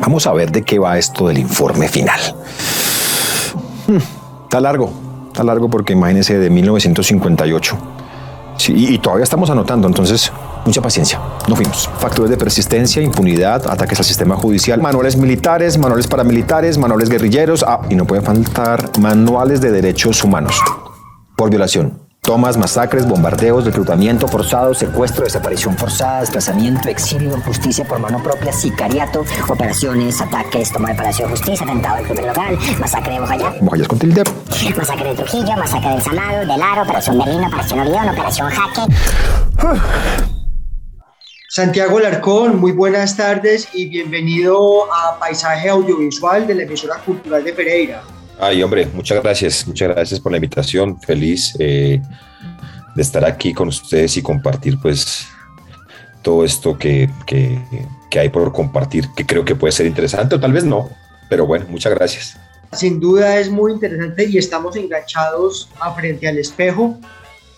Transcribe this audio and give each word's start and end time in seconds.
Vamos 0.00 0.26
a 0.26 0.32
ver 0.32 0.50
de 0.52 0.62
qué 0.62 0.78
va 0.78 0.98
esto 0.98 1.28
del 1.28 1.38
informe 1.38 1.88
final. 1.88 2.20
Hmm, 3.86 3.98
Está 4.44 4.60
largo, 4.60 4.90
está 5.28 5.44
largo 5.44 5.68
porque 5.68 5.92
imagínense 5.92 6.38
de 6.38 6.50
1958. 6.50 7.76
Sí, 8.56 8.72
y, 8.74 8.94
y 8.94 8.98
todavía 8.98 9.24
estamos 9.24 9.50
anotando, 9.50 9.86
entonces 9.86 10.32
mucha 10.64 10.82
paciencia. 10.82 11.20
No 11.48 11.54
fuimos. 11.54 11.88
Factores 11.98 12.30
de 12.30 12.36
persistencia, 12.36 13.00
impunidad, 13.00 13.66
ataques 13.70 13.98
al 14.00 14.04
sistema 14.04 14.34
judicial, 14.36 14.80
manuales 14.82 15.16
militares, 15.16 15.78
manuales 15.78 16.06
paramilitares, 16.08 16.76
manuales 16.76 17.08
guerrilleros. 17.08 17.64
Ah, 17.66 17.82
y 17.88 17.94
no 17.94 18.04
pueden 18.04 18.24
faltar 18.24 18.90
manuales 18.98 19.60
de 19.60 19.70
derechos 19.70 20.24
humanos 20.24 20.60
por 21.36 21.50
violación. 21.50 22.00
Tomas, 22.28 22.58
masacres, 22.58 23.08
bombardeos, 23.08 23.64
reclutamiento 23.64 24.28
forzado, 24.28 24.74
secuestro, 24.74 25.24
desaparición 25.24 25.74
forzada, 25.78 26.20
desplazamiento, 26.20 26.90
exilio, 26.90 27.40
justicia 27.40 27.86
por 27.86 27.98
mano 28.00 28.22
propia, 28.22 28.52
sicariato, 28.52 29.24
operaciones, 29.48 30.20
ataques, 30.20 30.70
toma 30.70 30.90
de 30.90 30.96
Palacio 30.96 31.24
de 31.24 31.30
Justicia, 31.30 31.64
atentado 31.64 31.96
del 31.96 32.04
primer 32.04 32.26
local, 32.26 32.58
masacre 32.78 33.14
de 33.14 33.20
Bojayá, 33.20 33.54
Bojallas 33.62 33.88
con 33.88 33.98
tilde. 33.98 34.24
masacre 34.76 35.08
de 35.08 35.14
Trujillo, 35.14 35.56
masacre 35.56 35.88
del 35.88 36.02
Salado, 36.02 36.40
del 36.40 36.62
Aro, 36.62 36.82
operación 36.82 37.16
Merino, 37.16 37.46
operación 37.46 37.80
Orión, 37.80 38.08
operación 38.10 38.50
Jaque. 38.50 38.94
Santiago 41.48 41.98
Larcón, 41.98 42.60
muy 42.60 42.72
buenas 42.72 43.16
tardes 43.16 43.70
y 43.72 43.88
bienvenido 43.88 44.84
a 44.92 45.18
Paisaje 45.18 45.70
Audiovisual 45.70 46.46
de 46.46 46.56
la 46.56 46.62
emisora 46.64 46.98
cultural 46.98 47.42
de 47.42 47.54
Pereira. 47.54 48.02
Ay, 48.40 48.62
hombre, 48.62 48.86
muchas 48.94 49.20
gracias, 49.22 49.66
muchas 49.66 49.88
gracias 49.88 50.20
por 50.20 50.30
la 50.30 50.38
invitación. 50.38 51.00
Feliz 51.00 51.56
eh, 51.58 52.00
de 52.94 53.02
estar 53.02 53.24
aquí 53.24 53.52
con 53.52 53.68
ustedes 53.68 54.16
y 54.16 54.22
compartir, 54.22 54.78
pues, 54.80 55.26
todo 56.22 56.44
esto 56.44 56.78
que, 56.78 57.10
que, 57.26 57.60
hay 58.18 58.28
por 58.28 58.52
compartir, 58.52 59.08
que 59.16 59.26
creo 59.26 59.44
que 59.44 59.54
puede 59.54 59.72
ser 59.72 59.86
interesante 59.86 60.34
o 60.34 60.40
tal 60.40 60.52
vez 60.52 60.64
no, 60.64 60.88
pero 61.28 61.46
bueno, 61.46 61.66
muchas 61.68 61.94
gracias. 61.94 62.36
Sin 62.72 63.00
duda 63.00 63.38
es 63.38 63.50
muy 63.50 63.72
interesante 63.72 64.26
y 64.26 64.38
estamos 64.38 64.76
enganchados 64.76 65.70
a 65.80 65.94
Frente 65.94 66.28
al 66.28 66.38
Espejo. 66.38 66.98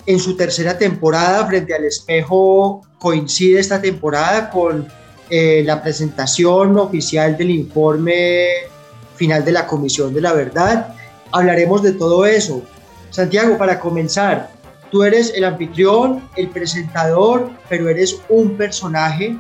En 0.07 0.19
su 0.19 0.37
tercera 0.37 0.79
temporada, 0.79 1.47
Frente 1.47 1.75
al 1.75 1.85
Espejo 1.85 2.83
coincide 2.99 3.61
esta 3.61 3.81
temporada 3.81 4.51
con 4.51 4.87
eh, 5.29 5.63
la 5.65 5.83
presentación 5.83 6.79
oficial 6.79 7.37
del 7.37 7.51
informe 7.51 8.47
final 9.21 9.45
de 9.45 9.53
la 9.53 9.67
Comisión 9.67 10.15
de 10.15 10.23
la 10.23 10.33
Verdad. 10.33 10.95
Hablaremos 11.31 11.83
de 11.83 11.93
todo 11.93 12.25
eso. 12.25 12.63
Santiago, 13.11 13.59
para 13.59 13.79
comenzar, 13.79 14.51
tú 14.91 15.05
eres 15.05 15.35
el 15.37 15.45
anfitrión, 15.45 16.27
el 16.37 16.49
presentador, 16.49 17.51
pero 17.69 17.91
eres 17.91 18.19
un 18.31 18.57
personaje 18.57 19.37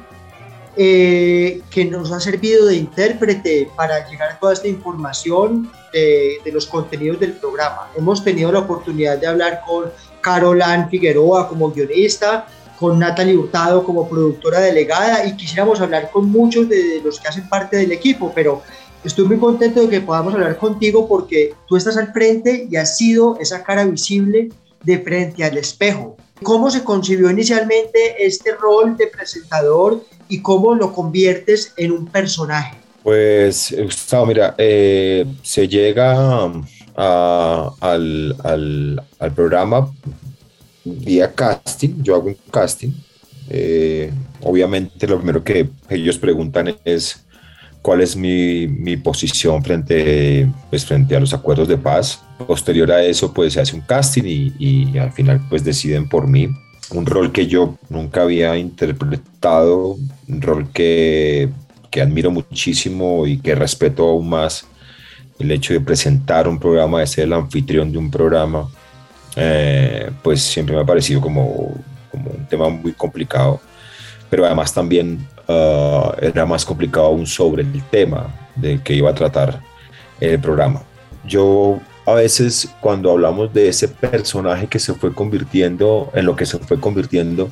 eh, 0.76 1.62
que 1.70 1.86
nos 1.86 2.12
ha 2.12 2.20
servido 2.20 2.66
de 2.66 2.76
intérprete 2.76 3.70
para 3.74 4.06
llegar 4.10 4.32
a 4.32 4.38
toda 4.38 4.52
esta 4.52 4.68
información 4.68 5.72
de, 5.94 6.52
los 6.52 6.66
contenidos 6.66 7.18
del 7.18 7.32
programa. 7.32 7.88
Hemos 7.96 8.22
tenido 8.22 8.52
la 8.52 8.58
oportunidad 8.58 9.16
de 9.16 9.28
hablar 9.28 9.62
con 9.66 9.86
Carolán 10.20 10.90
Figueroa 10.90 11.48
como 11.48 11.72
guionista, 11.72 12.46
con 12.78 12.98
Natalie 12.98 13.36
Hurtado 13.36 13.82
como 13.82 14.06
productora 14.06 14.60
delegada 14.60 15.24
y 15.24 15.36
quisiéramos 15.36 15.80
hablar 15.80 16.10
con 16.10 16.30
muchos 16.30 16.68
de 16.68 17.00
los 17.02 17.18
que 17.18 17.28
hacen 17.28 17.48
parte 17.48 17.78
del 17.78 17.92
equipo, 17.92 18.30
pero 18.34 18.62
estoy 19.04 19.26
muy 19.26 19.38
contento 19.38 19.80
de 19.80 19.88
que 19.88 20.00
podamos 20.00 20.34
hablar 20.34 20.56
contigo 20.58 21.08
porque 21.08 21.54
tú 21.68 21.76
estás 21.76 21.96
al 21.96 22.12
frente 22.12 22.66
y 22.70 22.76
has 22.76 22.96
sido 22.96 23.38
esa 23.40 23.62
cara 23.62 23.84
visible 23.84 24.50
de 24.84 24.98
frente 24.98 25.44
al 25.44 25.56
espejo. 25.58 26.16
¿Cómo 26.42 26.70
se 26.70 26.82
concibió 26.82 27.30
inicialmente 27.30 28.24
este 28.24 28.52
rol 28.52 28.96
de 28.96 29.06
presentador 29.08 30.02
y 30.28 30.40
cómo 30.40 30.74
lo 30.74 30.92
conviertes 30.92 31.74
en 31.76 31.92
un 31.92 32.06
personaje? 32.06 32.76
Pues, 33.02 33.74
Gustavo, 33.78 34.26
mira, 34.26 34.54
eh, 34.58 35.26
se 35.42 35.68
llega 35.68 36.50
al 36.94 37.72
programa 39.34 39.92
vía 40.84 41.32
casting, 41.34 42.02
yo 42.02 42.14
hago 42.14 42.28
un 42.28 42.36
casting. 42.50 42.92
eh, 43.52 44.12
obviamente 44.42 45.06
lo 45.08 45.16
primero 45.16 45.42
que 45.42 45.68
ellos 45.88 46.18
preguntan 46.18 46.74
es 46.84 47.24
cuál 47.82 48.00
es 48.00 48.16
mi, 48.16 48.68
mi 48.68 48.96
posición 48.96 49.62
frente, 49.62 50.48
pues, 50.68 50.84
frente 50.84 51.16
a 51.16 51.20
los 51.20 51.32
acuerdos 51.32 51.68
de 51.68 51.78
paz. 51.78 52.22
Posterior 52.46 52.90
a 52.92 53.02
eso, 53.02 53.32
pues 53.32 53.52
se 53.54 53.60
hace 53.60 53.76
un 53.76 53.82
casting 53.82 54.24
y, 54.24 54.54
y 54.58 54.98
al 54.98 55.12
final 55.12 55.40
pues 55.48 55.64
deciden 55.64 56.08
por 56.08 56.26
mí. 56.26 56.48
Un 56.90 57.06
rol 57.06 57.30
que 57.30 57.46
yo 57.46 57.76
nunca 57.88 58.22
había 58.22 58.56
interpretado, 58.56 59.96
un 60.28 60.42
rol 60.42 60.68
que, 60.72 61.48
que 61.90 62.00
admiro 62.00 62.30
muchísimo 62.30 63.26
y 63.26 63.38
que 63.38 63.54
respeto 63.54 64.08
aún 64.08 64.28
más. 64.28 64.66
El 65.38 65.50
hecho 65.52 65.72
de 65.72 65.80
presentar 65.80 66.48
un 66.48 66.58
programa, 66.58 67.00
de 67.00 67.06
ser 67.06 67.24
el 67.24 67.32
anfitrión 67.32 67.90
de 67.92 67.98
un 67.98 68.10
programa, 68.10 68.68
eh, 69.36 70.10
pues 70.22 70.42
siempre 70.42 70.74
me 70.74 70.82
ha 70.82 70.84
parecido 70.84 71.20
como, 71.20 71.74
como 72.10 72.30
un 72.30 72.46
tema 72.46 72.68
muy 72.68 72.92
complicado, 72.92 73.60
pero 74.30 74.46
además 74.46 74.72
también 74.72 75.26
ah, 75.48 76.14
era 76.22 76.46
más 76.46 76.64
complicado 76.64 77.06
aún 77.06 77.26
sobre 77.26 77.62
el 77.62 77.82
tema 77.90 78.32
del 78.56 78.82
que 78.82 78.94
iba 78.94 79.10
a 79.10 79.14
tratar 79.14 79.60
el 80.20 80.38
programa. 80.38 80.82
Yo 81.26 81.78
a 82.06 82.14
veces 82.14 82.68
cuando 82.80 83.10
hablamos 83.10 83.52
de 83.52 83.68
ese 83.68 83.88
personaje 83.88 84.66
que 84.66 84.78
se 84.78 84.94
fue 84.94 85.12
convirtiendo 85.12 86.10
en 86.14 86.24
lo 86.24 86.36
que 86.36 86.46
se 86.46 86.58
fue 86.58 86.80
convirtiendo, 86.80 87.50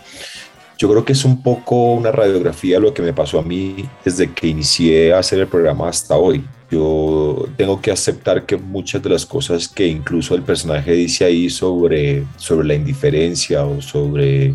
yo 0.78 0.88
creo 0.88 1.04
que 1.04 1.12
es 1.12 1.24
un 1.24 1.42
poco 1.42 1.92
una 1.94 2.12
radiografía 2.12 2.76
de 2.76 2.82
lo 2.82 2.94
que 2.94 3.02
me 3.02 3.12
pasó 3.12 3.40
a 3.40 3.42
mí 3.42 3.88
desde 4.04 4.32
que 4.32 4.46
inicié 4.46 5.12
a 5.12 5.18
hacer 5.18 5.40
el 5.40 5.48
programa 5.48 5.88
hasta 5.88 6.16
hoy. 6.16 6.44
Yo 6.70 7.48
tengo 7.56 7.80
que 7.80 7.90
aceptar 7.90 8.46
que 8.46 8.56
muchas 8.56 9.02
de 9.02 9.10
las 9.10 9.26
cosas 9.26 9.66
que 9.66 9.86
incluso 9.86 10.34
el 10.34 10.42
personaje 10.42 10.92
dice 10.92 11.24
ahí 11.24 11.50
sobre, 11.50 12.24
sobre 12.36 12.68
la 12.68 12.74
indiferencia 12.74 13.64
o 13.64 13.80
sobre 13.80 14.54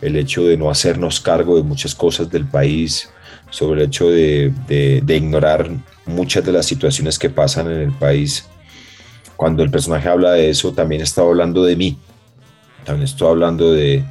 el 0.00 0.16
hecho 0.16 0.44
de 0.44 0.56
no 0.56 0.70
hacernos 0.70 1.20
cargo 1.20 1.56
de 1.56 1.62
muchas 1.62 1.94
cosas 1.94 2.30
del 2.30 2.46
país, 2.46 3.10
sobre 3.50 3.82
el 3.82 3.88
hecho 3.88 4.08
de, 4.08 4.52
de, 4.68 5.00
de 5.04 5.16
ignorar 5.16 5.70
muchas 6.06 6.44
de 6.44 6.52
las 6.52 6.66
situaciones 6.66 7.18
que 7.18 7.30
pasan 7.30 7.70
en 7.70 7.80
el 7.80 7.92
país. 7.92 8.46
Cuando 9.36 9.62
el 9.62 9.70
personaje 9.70 10.08
habla 10.08 10.32
de 10.32 10.50
eso, 10.50 10.72
también 10.72 11.02
está 11.02 11.22
hablando 11.22 11.64
de 11.64 11.76
mí. 11.76 11.98
También 12.84 13.04
estoy 13.04 13.28
hablando 13.28 13.72
de, 13.72 14.04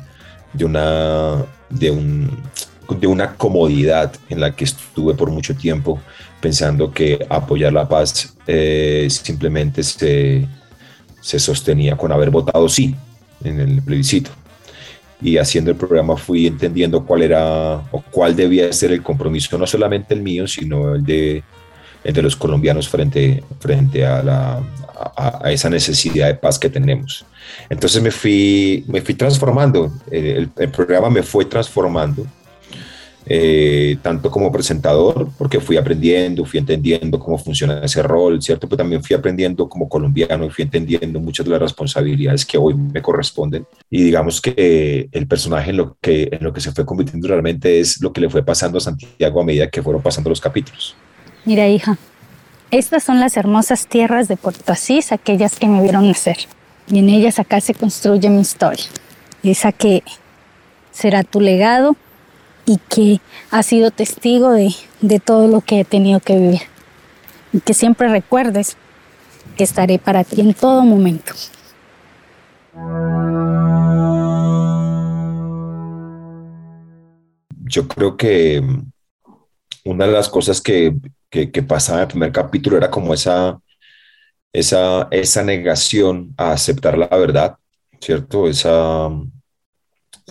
de, 0.53 0.65
una, 0.65 1.45
de, 1.69 1.91
un, 1.91 2.37
de 2.99 3.07
una 3.07 3.35
comodidad 3.35 4.13
en 4.29 4.39
la 4.39 4.55
que 4.55 4.65
estuve 4.65 5.13
por 5.13 5.31
mucho 5.31 5.55
tiempo 5.55 5.99
pensando 6.41 6.91
que 6.91 7.25
apoyar 7.29 7.73
la 7.73 7.87
paz 7.87 8.33
eh, 8.47 9.07
simplemente 9.09 9.83
se, 9.83 10.47
se 11.21 11.39
sostenía 11.39 11.97
con 11.97 12.11
haber 12.11 12.29
votado 12.29 12.67
sí 12.69 12.95
en 13.43 13.59
el 13.59 13.81
plebiscito. 13.81 14.31
Y 15.21 15.37
haciendo 15.37 15.71
el 15.71 15.77
programa 15.77 16.15
fui 16.15 16.47
entendiendo 16.47 17.05
cuál 17.05 17.23
era 17.23 17.75
o 17.91 18.01
cuál 18.11 18.35
debía 18.35 18.71
ser 18.71 18.91
el 18.91 19.03
compromiso, 19.03 19.57
no 19.57 19.67
solamente 19.67 20.13
el 20.13 20.21
mío, 20.21 20.47
sino 20.47 20.95
el 20.95 21.03
de, 21.03 21.43
el 22.03 22.23
los 22.23 22.35
colombianos 22.35 22.87
frente, 22.87 23.43
frente 23.59 24.05
a, 24.05 24.23
la, 24.23 24.63
a, 25.15 25.51
esa 25.51 25.69
necesidad 25.69 26.27
de 26.27 26.35
paz 26.35 26.57
que 26.57 26.69
tenemos. 26.69 27.25
Entonces 27.69 28.01
me 28.01 28.11
fui, 28.11 28.85
me 28.87 29.01
fui 29.01 29.15
transformando, 29.15 29.91
el, 30.09 30.49
el 30.57 30.69
programa 30.69 31.09
me 31.09 31.23
fue 31.23 31.45
transformando 31.45 32.25
eh, 33.31 33.97
tanto 34.01 34.31
como 34.31 34.51
presentador, 34.51 35.29
porque 35.37 35.59
fui 35.59 35.77
aprendiendo, 35.77 36.43
fui 36.45 36.59
entendiendo 36.59 37.19
cómo 37.19 37.37
funciona 37.37 37.79
ese 37.83 38.01
rol, 38.01 38.41
¿cierto? 38.41 38.67
Pero 38.67 38.77
también 38.77 39.03
fui 39.03 39.15
aprendiendo 39.15 39.69
como 39.69 39.87
colombiano 39.87 40.45
y 40.45 40.49
fui 40.49 40.63
entendiendo 40.63 41.19
muchas 41.19 41.45
de 41.45 41.51
las 41.51 41.61
responsabilidades 41.61 42.43
que 42.43 42.57
hoy 42.57 42.73
me 42.73 43.03
corresponden. 43.03 43.67
Y 43.87 44.01
digamos 44.01 44.41
que 44.41 45.09
el 45.11 45.27
personaje 45.27 45.69
en 45.69 45.77
lo 45.77 45.95
que, 46.01 46.27
en 46.31 46.43
lo 46.43 46.51
que 46.51 46.59
se 46.59 46.71
fue 46.71 46.87
convirtiendo 46.87 47.27
realmente 47.27 47.79
es 47.79 48.01
lo 48.01 48.11
que 48.11 48.21
le 48.21 48.31
fue 48.31 48.43
pasando 48.43 48.79
a 48.79 48.81
Santiago 48.81 49.41
a 49.41 49.45
medida 49.45 49.69
que 49.69 49.83
fueron 49.83 50.01
pasando 50.01 50.31
los 50.31 50.41
capítulos. 50.41 50.95
Mira, 51.45 51.67
hija, 51.67 51.99
estas 52.71 53.03
son 53.03 53.19
las 53.19 53.37
hermosas 53.37 53.85
tierras 53.85 54.27
de 54.27 54.37
Puerto 54.37 54.71
Asís, 54.71 55.11
aquellas 55.11 55.59
que 55.59 55.67
me 55.67 55.83
vieron 55.83 56.07
nacer. 56.07 56.37
Y 56.87 56.97
en 56.97 57.09
ellas 57.09 57.37
acá 57.37 57.61
se 57.61 57.75
construye 57.75 58.27
mi 58.29 58.41
historia. 58.41 58.85
Esa 59.43 59.71
que 59.71 60.01
será 60.91 61.23
tu 61.23 61.39
legado 61.39 61.95
y 62.69 62.77
que 62.87 63.19
ha 63.49 63.63
sido 63.63 63.89
testigo 63.89 64.51
de, 64.51 64.71
de 65.01 65.19
todo 65.19 65.47
lo 65.47 65.61
que 65.61 65.79
he 65.79 65.85
tenido 65.85 66.19
que 66.19 66.37
vivir. 66.37 66.61
Y 67.51 67.61
que 67.61 67.73
siempre 67.73 68.07
recuerdes 68.09 68.77
que 69.57 69.63
estaré 69.63 69.97
para 69.97 70.23
ti 70.23 70.39
en 70.41 70.53
todo 70.53 70.83
momento. 70.83 71.33
Yo 77.63 77.87
creo 77.87 78.15
que 78.15 78.61
una 79.83 80.05
de 80.05 80.11
las 80.11 80.29
cosas 80.29 80.61
que, 80.61 80.95
que, 81.31 81.63
pasaba 81.63 81.97
en 81.97 82.03
el 82.03 82.07
primer 82.09 82.31
capítulo 82.31 82.77
era 82.77 82.91
como 82.91 83.15
esa, 83.15 83.59
esa, 84.53 85.07
esa 85.09 85.43
negación 85.43 86.35
a 86.37 86.51
aceptar 86.51 86.99
la 86.99 87.07
verdad, 87.07 87.57
¿cierto? 87.99 88.47
Esa, 88.47 89.09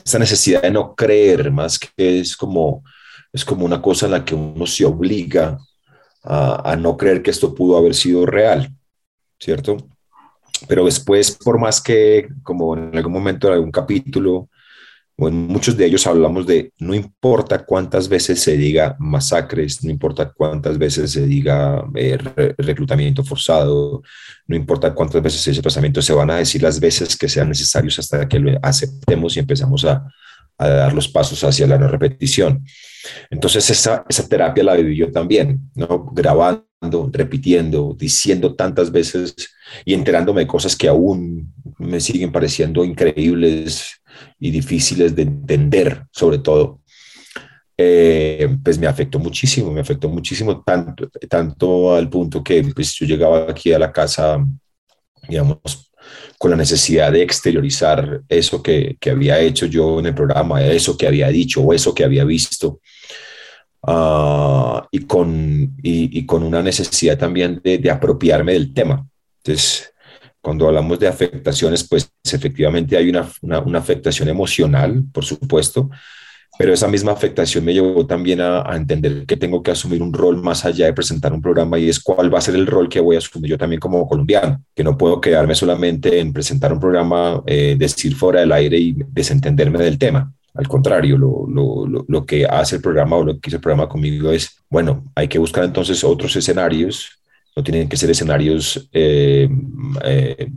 esa 0.04 0.18
necesidad 0.18 0.62
de 0.62 0.70
no 0.70 0.94
creer, 0.94 1.50
más 1.50 1.78
que 1.78 2.20
es 2.20 2.36
como, 2.36 2.82
es 3.32 3.44
como 3.44 3.64
una 3.64 3.80
cosa 3.80 4.06
en 4.06 4.12
la 4.12 4.24
que 4.24 4.34
uno 4.34 4.66
se 4.66 4.84
obliga 4.84 5.58
a, 6.22 6.72
a 6.72 6.76
no 6.76 6.96
creer 6.96 7.22
que 7.22 7.30
esto 7.30 7.54
pudo 7.54 7.76
haber 7.76 7.94
sido 7.94 8.26
real, 8.26 8.70
¿cierto? 9.38 9.76
Pero 10.66 10.84
después, 10.84 11.32
por 11.32 11.58
más 11.58 11.80
que, 11.80 12.28
como 12.42 12.76
en 12.76 12.96
algún 12.96 13.12
momento 13.12 13.46
de 13.46 13.54
algún 13.54 13.70
capítulo, 13.70 14.48
en 15.26 15.48
muchos 15.48 15.76
de 15.76 15.84
ellos 15.84 16.06
hablamos 16.06 16.46
de 16.46 16.72
no 16.78 16.94
importa 16.94 17.64
cuántas 17.64 18.08
veces 18.08 18.40
se 18.40 18.56
diga 18.56 18.94
masacres, 19.00 19.82
no 19.82 19.90
importa 19.90 20.32
cuántas 20.32 20.78
veces 20.78 21.10
se 21.10 21.26
diga 21.26 21.84
eh, 21.96 22.16
re 22.16 22.54
reclutamiento 22.56 23.24
forzado, 23.24 24.02
no 24.46 24.54
importa 24.56 24.94
cuántas 24.94 25.20
veces 25.20 25.48
ese 25.48 25.60
tratamiento 25.60 26.00
se 26.02 26.12
van 26.12 26.30
a 26.30 26.36
decir 26.36 26.62
las 26.62 26.78
veces 26.78 27.16
que 27.16 27.28
sean 27.28 27.48
necesarios 27.48 27.98
hasta 27.98 28.28
que 28.28 28.38
lo 28.38 28.56
aceptemos 28.62 29.36
y 29.36 29.40
empezamos 29.40 29.84
a, 29.84 30.06
a 30.56 30.68
dar 30.68 30.92
los 30.92 31.08
pasos 31.08 31.42
hacia 31.42 31.66
la 31.66 31.78
no 31.78 31.88
repetición. 31.88 32.64
Entonces 33.28 33.68
esa, 33.70 34.04
esa 34.08 34.28
terapia 34.28 34.62
la 34.62 34.74
viví 34.74 34.96
yo 34.96 35.10
también, 35.10 35.70
¿no? 35.74 36.06
grabando, 36.12 37.10
repitiendo, 37.12 37.96
diciendo 37.98 38.54
tantas 38.54 38.92
veces 38.92 39.34
y 39.84 39.94
enterándome 39.94 40.42
de 40.42 40.46
cosas 40.46 40.76
que 40.76 40.86
aún 40.86 41.52
me 41.78 41.98
siguen 41.98 42.30
pareciendo 42.30 42.84
increíbles 42.84 44.00
y 44.38 44.50
difíciles 44.50 45.14
de 45.14 45.22
entender, 45.22 46.04
sobre 46.12 46.38
todo, 46.38 46.80
eh, 47.76 48.48
pues 48.62 48.78
me 48.78 48.88
afectó 48.88 49.18
muchísimo, 49.18 49.70
me 49.70 49.80
afectó 49.80 50.08
muchísimo, 50.08 50.62
tanto, 50.62 51.08
tanto 51.28 51.94
al 51.94 52.08
punto 52.08 52.42
que 52.42 52.62
pues, 52.74 52.94
yo 52.94 53.06
llegaba 53.06 53.46
aquí 53.48 53.72
a 53.72 53.78
la 53.78 53.92
casa, 53.92 54.44
digamos, 55.28 55.92
con 56.38 56.50
la 56.50 56.56
necesidad 56.56 57.12
de 57.12 57.22
exteriorizar 57.22 58.22
eso 58.28 58.62
que, 58.62 58.96
que 59.00 59.10
había 59.10 59.38
hecho 59.40 59.66
yo 59.66 60.00
en 60.00 60.06
el 60.06 60.14
programa, 60.14 60.64
eso 60.64 60.96
que 60.96 61.06
había 61.06 61.28
dicho 61.28 61.60
o 61.62 61.72
eso 61.72 61.94
que 61.94 62.04
había 62.04 62.24
visto. 62.24 62.80
Uh, 63.80 64.80
y, 64.90 65.06
con, 65.06 65.76
y, 65.82 66.18
y, 66.18 66.26
con 66.26 66.42
una 66.42 66.60
necesidad 66.62 67.16
también 67.16 67.60
de, 67.62 67.78
de 67.78 67.90
apropiarme 67.90 68.52
del 68.52 68.74
tema. 68.74 69.06
Entonces, 69.36 69.92
cuando 70.48 70.66
hablamos 70.66 70.98
de 70.98 71.06
afectaciones, 71.06 71.86
pues 71.86 72.10
efectivamente 72.24 72.96
hay 72.96 73.10
una, 73.10 73.28
una, 73.42 73.78
afectación 73.78 74.30
emocional, 74.30 75.04
por 75.12 75.22
supuesto, 75.22 75.90
pero 76.58 76.72
esa 76.72 76.88
misma 76.88 77.12
afectación 77.12 77.66
me 77.66 77.74
llevó 77.74 78.06
también 78.06 78.40
a, 78.40 78.64
entender 78.74 79.26
que 79.26 79.36
tengo 79.36 79.62
que 79.62 79.72
asumir 79.72 80.00
un 80.00 80.10
rol 80.10 80.42
más 80.42 80.64
allá 80.64 80.86
de 80.86 80.94
presentar 80.94 81.34
un 81.34 81.42
programa 81.42 81.78
y 81.78 81.90
es 81.90 82.00
cuál 82.00 82.32
va 82.32 82.38
a 82.38 82.40
ser 82.40 82.54
el 82.54 82.66
rol 82.66 82.88
que 82.88 82.98
voy 82.98 83.16
a 83.16 83.18
asumir 83.18 83.50
yo 83.50 83.58
también 83.58 83.78
como 83.78 84.08
colombiano, 84.08 84.64
que 84.74 84.82
no 84.82 84.96
puedo 84.96 85.20
quedarme 85.20 85.54
solamente 85.54 86.18
en 86.18 86.32
presentar 86.32 86.72
un 86.72 86.80
programa, 86.80 87.42
eh, 87.44 87.76
decir 87.78 88.14
fuera 88.14 88.40
del 88.40 88.52
aire 88.52 88.78
y 88.78 88.96
desentenderme 88.96 89.78
del 89.80 89.98
tema. 89.98 90.32
Al 90.54 90.66
contrario, 90.66 91.18
lo, 91.18 91.46
lo, 91.46 92.06
lo, 92.08 92.24
que 92.24 92.46
hace 92.46 92.76
el 92.76 92.82
programa 92.82 93.16
o 93.16 93.24
lo 93.24 93.38
que 93.38 93.50
hizo 93.50 93.56
el 93.56 93.62
programa 93.62 93.86
conmigo 93.86 94.30
es, 94.30 94.56
bueno, 94.70 95.12
hay 95.14 95.28
que 95.28 95.38
buscar 95.38 95.64
entonces 95.64 96.02
otros 96.02 96.34
escenarios 96.36 97.17
no 97.58 97.64
tienen 97.64 97.88
que 97.88 97.96
ser 97.96 98.08
escenarios 98.08 98.88
eh, 98.92 99.48
eh, 100.04 100.48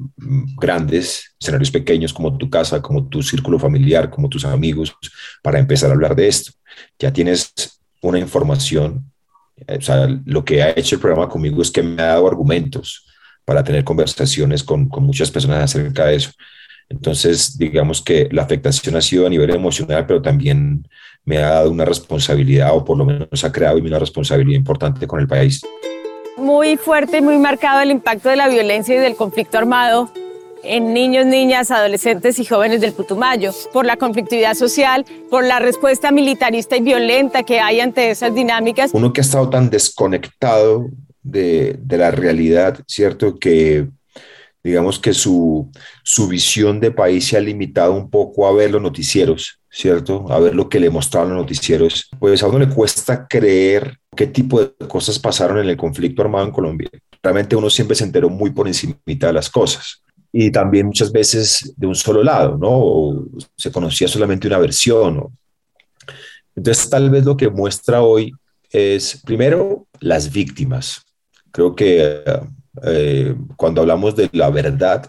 grandes, 0.56 1.34
escenarios 1.40 1.72
pequeños 1.72 2.14
como 2.14 2.38
tu 2.38 2.48
casa, 2.48 2.80
como 2.80 3.08
tu 3.08 3.24
círculo 3.24 3.58
familiar, 3.58 4.12
como 4.12 4.30
tus 4.30 4.46
amigos, 4.46 4.96
para 5.42 5.58
empezar 5.58 5.90
a 5.90 5.94
hablar 5.94 6.16
de 6.16 6.28
esto. 6.28 6.52
Ya 7.00 7.12
tienes 7.12 7.52
una 8.04 8.20
información, 8.20 9.12
eh, 9.66 9.78
o 9.80 9.82
sea, 9.82 10.08
lo 10.26 10.46
que 10.46 10.62
ha 10.62 10.70
hecho 10.78 10.94
el 10.94 11.02
programa 11.02 11.28
conmigo 11.28 11.64
es 11.64 11.72
que 11.72 11.82
me 11.82 12.04
ha 12.04 12.10
dado 12.14 12.28
argumentos 12.28 13.08
para 13.46 13.64
tener 13.64 13.84
conversaciones 13.84 14.64
con, 14.64 14.88
con 14.88 15.04
muchas 15.04 15.32
personas 15.32 15.64
acerca 15.64 16.06
de 16.06 16.18
eso. 16.18 16.30
Entonces, 16.88 17.58
digamos 17.58 18.04
que 18.04 18.30
la 18.32 18.44
afectación 18.44 18.96
ha 18.96 19.02
sido 19.02 19.26
a 19.26 19.30
nivel 19.32 19.50
emocional, 19.50 20.06
pero 20.06 20.22
también 20.22 20.88
me 21.26 21.38
ha 21.40 21.50
dado 21.50 21.72
una 21.72 21.84
responsabilidad, 21.84 22.76
o 22.76 22.86
por 22.86 22.96
lo 22.96 23.06
menos 23.06 23.44
ha 23.44 23.52
creado 23.52 23.80
una 23.80 23.98
responsabilidad 23.98 24.56
importante 24.56 25.08
con 25.08 25.20
el 25.20 25.28
país 25.28 25.62
muy 26.42 26.78
fuerte 26.78 27.20
y 27.20 27.22
muy 27.22 27.38
marcado 27.38 27.82
el 27.82 27.92
impacto 27.92 28.30
de 28.30 28.36
la 28.36 28.50
violencia 28.50 28.96
y 28.96 29.00
del 29.00 29.16
conflicto 29.16 29.58
armado 29.58 30.12
en 30.64 30.94
niños, 30.94 31.26
niñas, 31.26 31.72
adolescentes 31.72 32.38
y 32.40 32.46
jóvenes 32.46 32.82
del 32.82 32.94
Putumayo, 32.94 33.52
por 33.74 33.86
la 33.86 33.98
conflictividad 33.98 34.54
social, 34.54 35.06
por 35.30 35.44
la 35.44 35.60
respuesta 35.60 36.12
militarista 36.12 36.78
y 36.78 36.82
violenta 36.82 37.44
que 37.44 37.60
hay 37.60 37.80
ante 37.80 38.12
esas 38.12 38.34
dinámicas. 38.36 38.92
Uno 38.94 39.12
que 39.14 39.22
ha 39.22 39.24
estado 39.24 39.50
tan 39.50 39.70
desconectado 39.70 40.88
de, 41.24 41.78
de 41.80 41.98
la 41.98 42.12
realidad, 42.12 42.80
¿cierto? 42.88 43.40
Que 43.40 43.88
digamos 44.64 45.00
que 45.00 45.14
su, 45.14 45.70
su 46.04 46.28
visión 46.28 46.80
de 46.80 46.92
país 46.92 47.28
se 47.28 47.38
ha 47.38 47.42
limitado 47.42 47.94
un 47.94 48.10
poco 48.10 48.48
a 48.48 48.54
ver 48.54 48.72
los 48.72 48.82
noticieros, 48.82 49.60
¿cierto? 49.70 50.26
A 50.30 50.40
ver 50.40 50.56
lo 50.56 50.70
que 50.70 50.80
le 50.80 50.90
mostraban 50.90 51.30
los 51.30 51.40
noticieros. 51.40 52.10
Pues 52.20 52.44
a 52.44 52.48
uno 52.48 52.60
le 52.60 52.70
cuesta 52.70 53.28
creer 53.28 53.98
qué 54.16 54.28
tipo 54.28 54.62
de 54.62 54.88
cosas 54.88 55.18
pasaron 55.18 55.60
en 55.60 55.70
el 55.70 55.78
conflicto 55.78 56.22
armado 56.22 56.46
en 56.46 56.52
Colombia. 56.52 56.90
Realmente 57.24 57.56
uno 57.56 57.70
siempre 57.70 57.96
se 57.96 58.04
enteró 58.04 58.30
muy 58.30 58.52
por 58.52 58.68
encima 58.68 58.96
de 59.06 59.34
las 59.34 59.50
cosas. 59.50 60.04
Y 60.32 60.52
también 60.52 60.86
muchas 60.86 61.12
veces 61.12 61.74
de 61.76 61.88
un 61.88 61.96
solo 61.96 62.24
lado, 62.24 62.58
¿no? 62.58 62.70
O 62.70 63.26
se 63.58 63.72
conocía 63.72 64.08
solamente 64.08 64.48
una 64.48 64.60
versión. 64.60 65.18
¿no? 65.18 65.34
Entonces, 66.56 66.90
tal 66.90 67.10
vez 67.10 67.26
lo 67.26 67.36
que 67.36 67.50
muestra 67.50 68.02
hoy 68.02 68.32
es, 68.70 69.22
primero, 69.26 69.88
las 70.00 70.32
víctimas. 70.32 71.02
Creo 71.52 71.76
que 71.76 72.24
eh, 72.84 73.36
cuando 73.56 73.82
hablamos 73.82 74.16
de 74.16 74.30
la 74.34 74.50
verdad, 74.50 75.08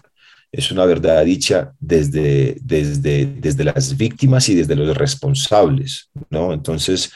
es 0.51 0.71
una 0.71 0.85
verdad 0.85 1.25
dicha 1.25 1.73
desde, 1.79 2.57
desde, 2.61 3.25
desde 3.25 3.63
las 3.63 3.97
víctimas 3.97 4.47
y 4.49 4.55
desde 4.55 4.75
los 4.75 4.95
responsables, 4.95 6.09
¿no? 6.29 6.53
Entonces, 6.53 7.11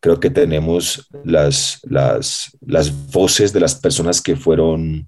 creo 0.00 0.18
que 0.18 0.30
tenemos 0.30 1.08
las, 1.24 1.78
las, 1.84 2.56
las 2.66 2.90
voces 3.12 3.52
de 3.52 3.60
las 3.60 3.74
personas 3.76 4.20
que 4.20 4.34
fueron, 4.34 5.06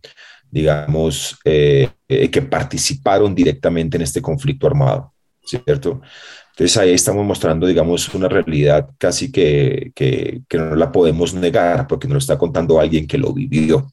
digamos, 0.51 1.39
eh, 1.45 1.89
que 2.09 2.43
participaron 2.43 3.35
directamente 3.35 3.97
en 3.97 4.03
este 4.03 4.23
conflicto 4.23 4.67
armado, 4.67 5.13
¿cierto? 5.45 6.03
Entonces 6.51 6.77
ahí 6.77 6.93
estamos 6.93 7.25
mostrando, 7.25 7.67
digamos, 7.67 8.15
una 8.15 8.29
realidad 8.29 8.91
casi 8.99 9.33
que, 9.33 9.91
que, 9.95 10.43
que 10.47 10.59
no 10.59 10.77
la 10.77 10.93
podemos 10.93 11.33
negar 11.33 11.87
porque 11.87 12.07
nos 12.07 12.15
lo 12.15 12.19
está 12.19 12.37
contando 12.37 12.79
alguien 12.79 13.07
que 13.07 13.17
lo 13.17 13.33
vivió. 13.33 13.91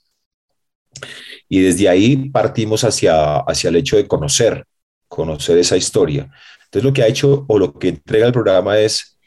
Y 1.48 1.62
desde 1.62 1.90
ahí 1.90 2.30
partimos 2.30 2.84
hacia, 2.84 3.38
hacia 3.38 3.70
el 3.70 3.76
hecho 3.76 3.98
de 3.98 4.08
conocer, 4.08 4.66
conocer 5.08 5.58
esa 5.58 5.78
historia. 5.78 6.30
Entonces 6.66 6.84
lo 6.84 6.94
que 6.94 7.04
ha 7.04 7.08
hecho 7.08 7.46
o 7.48 7.58
lo 7.58 7.74
que 7.74 7.90
entrega 7.90 8.28
el 8.28 8.34
programa 8.34 8.78
es 8.78 9.18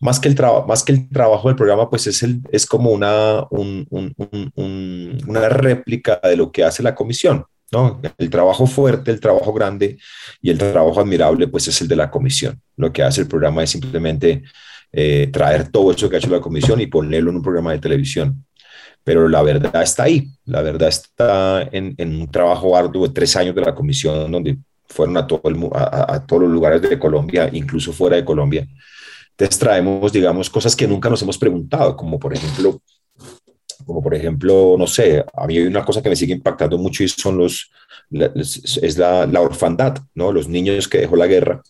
más 0.00 0.18
que 0.18 0.28
el, 0.28 0.36
más 0.66 0.82
que 0.82 0.92
el 0.92 1.08
trabajo 1.10 1.48
del 1.48 1.56
programa, 1.56 1.90
pues 1.90 2.06
es, 2.06 2.22
el, 2.22 2.40
es 2.50 2.64
como 2.64 2.90
una, 2.90 3.44
un, 3.50 3.86
un, 3.90 4.14
un, 4.54 5.18
una 5.26 5.48
réplica 5.48 6.18
de 6.22 6.36
lo 6.36 6.50
que 6.50 6.64
hace 6.64 6.82
la 6.82 6.94
comisión. 6.94 7.44
¿no? 7.72 8.00
El 8.18 8.30
trabajo 8.30 8.66
fuerte, 8.66 9.10
el 9.10 9.20
trabajo 9.20 9.52
grande 9.52 9.98
y 10.40 10.50
el 10.50 10.58
trabajo 10.58 11.00
admirable, 11.00 11.48
pues 11.48 11.68
es 11.68 11.80
el 11.80 11.88
de 11.88 11.96
la 11.96 12.10
comisión. 12.10 12.60
Lo 12.76 12.92
que 12.92 13.02
hace 13.02 13.20
el 13.20 13.28
programa 13.28 13.62
es 13.62 13.70
simplemente 13.70 14.42
eh, 14.92 15.28
traer 15.32 15.68
todo 15.68 15.92
eso 15.92 16.08
que 16.08 16.16
ha 16.16 16.18
hecho 16.18 16.30
la 16.30 16.40
comisión 16.40 16.80
y 16.80 16.86
ponerlo 16.86 17.30
en 17.30 17.36
un 17.36 17.42
programa 17.42 17.72
de 17.72 17.78
televisión. 17.78 18.44
Pero 19.02 19.28
la 19.28 19.42
verdad 19.42 19.82
está 19.82 20.04
ahí, 20.04 20.28
la 20.44 20.62
verdad 20.62 20.88
está 20.88 21.62
en, 21.72 21.94
en 21.96 22.20
un 22.20 22.30
trabajo 22.30 22.76
arduo 22.76 23.06
de 23.06 23.14
tres 23.14 23.34
años 23.36 23.54
de 23.54 23.62
la 23.62 23.74
comisión, 23.74 24.30
donde 24.30 24.58
fueron 24.86 25.16
a, 25.16 25.26
todo 25.26 25.42
el, 25.44 25.56
a, 25.72 26.14
a 26.14 26.26
todos 26.26 26.42
los 26.42 26.50
lugares 26.52 26.82
de 26.82 26.98
Colombia, 26.98 27.48
incluso 27.52 27.92
fuera 27.92 28.16
de 28.16 28.24
Colombia, 28.24 28.66
Entonces 29.30 29.58
traemos, 29.58 30.12
digamos, 30.12 30.50
cosas 30.50 30.76
que 30.76 30.86
nunca 30.86 31.08
nos 31.08 31.22
hemos 31.22 31.38
preguntado, 31.38 31.96
como 31.96 32.18
por 32.18 32.34
ejemplo, 32.34 32.80
como 33.86 34.02
por 34.02 34.14
ejemplo, 34.14 34.76
no 34.78 34.86
sé, 34.86 35.24
a 35.34 35.46
mí 35.46 35.56
hay 35.56 35.66
una 35.66 35.84
cosa 35.84 36.02
que 36.02 36.10
me 36.10 36.16
sigue 36.16 36.34
impactando 36.34 36.76
mucho 36.76 37.02
y 37.02 37.08
son 37.08 37.38
los, 37.38 37.70
es 38.10 38.98
la, 38.98 39.26
la 39.26 39.40
orfandad, 39.40 39.96
¿no? 40.14 40.32
Los 40.32 40.48
niños 40.48 40.88
que 40.88 40.98
dejó 40.98 41.16
la 41.16 41.26
guerra 41.26 41.62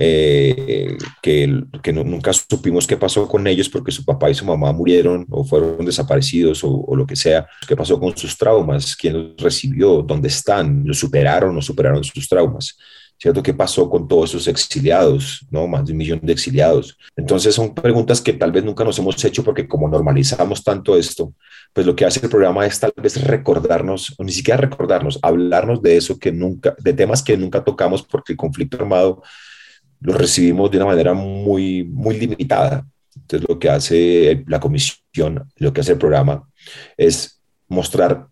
eh, 0.00 0.96
que, 1.20 1.64
que 1.82 1.92
nunca 1.92 2.32
supimos 2.32 2.86
qué 2.86 2.96
pasó 2.96 3.26
con 3.26 3.48
ellos 3.48 3.68
porque 3.68 3.90
su 3.90 4.04
papá 4.04 4.30
y 4.30 4.34
su 4.34 4.44
mamá 4.44 4.72
murieron 4.72 5.26
o 5.28 5.42
fueron 5.42 5.84
desaparecidos 5.84 6.62
o, 6.62 6.94
lo 6.94 7.04
que 7.04 7.16
sea, 7.16 7.48
qué 7.66 7.74
pasó 7.74 7.98
con 7.98 8.16
sus 8.16 8.38
traumas, 8.38 8.94
quién 8.94 9.14
los 9.14 9.36
recibió, 9.38 10.02
dónde 10.02 10.28
están, 10.28 10.84
los 10.86 11.00
superaron 11.00 11.56
o 11.56 11.60
superaron 11.60 12.04
sus 12.04 12.28
traumas. 12.28 12.78
¿Cierto? 13.20 13.42
¿Qué 13.42 13.52
pasó 13.52 13.90
con 13.90 14.06
todos 14.06 14.30
esos 14.30 14.46
exiliados? 14.46 15.44
¿no? 15.50 15.66
Más 15.66 15.84
de 15.84 15.90
un 15.90 15.98
millón 15.98 16.20
de 16.22 16.32
exiliados. 16.32 16.96
Entonces 17.16 17.52
son 17.52 17.74
preguntas 17.74 18.20
que 18.20 18.32
tal 18.32 18.52
vez 18.52 18.62
nunca 18.62 18.84
nos 18.84 18.96
hemos 19.00 19.24
hecho 19.24 19.42
porque 19.42 19.66
como 19.66 19.88
normalizamos 19.88 20.62
tanto 20.62 20.96
esto, 20.96 21.34
pues 21.72 21.84
lo 21.84 21.96
que 21.96 22.04
hace 22.04 22.20
el 22.22 22.30
programa 22.30 22.64
es 22.64 22.78
tal 22.78 22.92
vez 22.96 23.20
recordarnos, 23.20 24.14
o 24.16 24.22
ni 24.22 24.30
siquiera 24.30 24.60
recordarnos, 24.60 25.18
hablarnos 25.22 25.82
de 25.82 25.96
eso 25.96 26.16
que 26.16 26.30
nunca, 26.30 26.76
de 26.78 26.92
temas 26.92 27.24
que 27.24 27.36
nunca 27.36 27.64
tocamos 27.64 28.04
porque 28.04 28.34
el 28.34 28.36
conflicto 28.36 28.76
armado 28.76 29.24
lo 30.00 30.14
recibimos 30.14 30.70
de 30.70 30.76
una 30.78 30.86
manera 30.86 31.14
muy, 31.14 31.84
muy 31.84 32.18
limitada. 32.18 32.86
Entonces, 33.14 33.48
lo 33.48 33.58
que 33.58 33.68
hace 33.68 34.44
la 34.46 34.60
comisión, 34.60 35.50
lo 35.56 35.72
que 35.72 35.80
hace 35.80 35.92
el 35.92 35.98
programa, 35.98 36.48
es 36.96 37.40
mostrar 37.68 38.28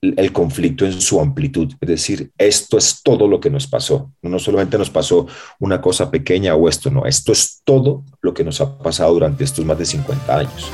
el 0.00 0.32
conflicto 0.32 0.84
en 0.84 1.00
su 1.00 1.20
amplitud. 1.20 1.72
Es 1.80 1.88
decir, 1.88 2.30
esto 2.36 2.76
es 2.76 3.02
todo 3.02 3.26
lo 3.26 3.40
que 3.40 3.50
nos 3.50 3.66
pasó. 3.66 4.12
No 4.22 4.38
solamente 4.38 4.78
nos 4.78 4.90
pasó 4.90 5.26
una 5.58 5.80
cosa 5.80 6.10
pequeña 6.10 6.54
o 6.54 6.68
esto, 6.68 6.90
no. 6.90 7.06
Esto 7.06 7.32
es 7.32 7.62
todo 7.64 8.04
lo 8.20 8.34
que 8.34 8.44
nos 8.44 8.60
ha 8.60 8.78
pasado 8.78 9.14
durante 9.14 9.44
estos 9.44 9.64
más 9.64 9.78
de 9.78 9.86
50 9.86 10.38
años. 10.38 10.70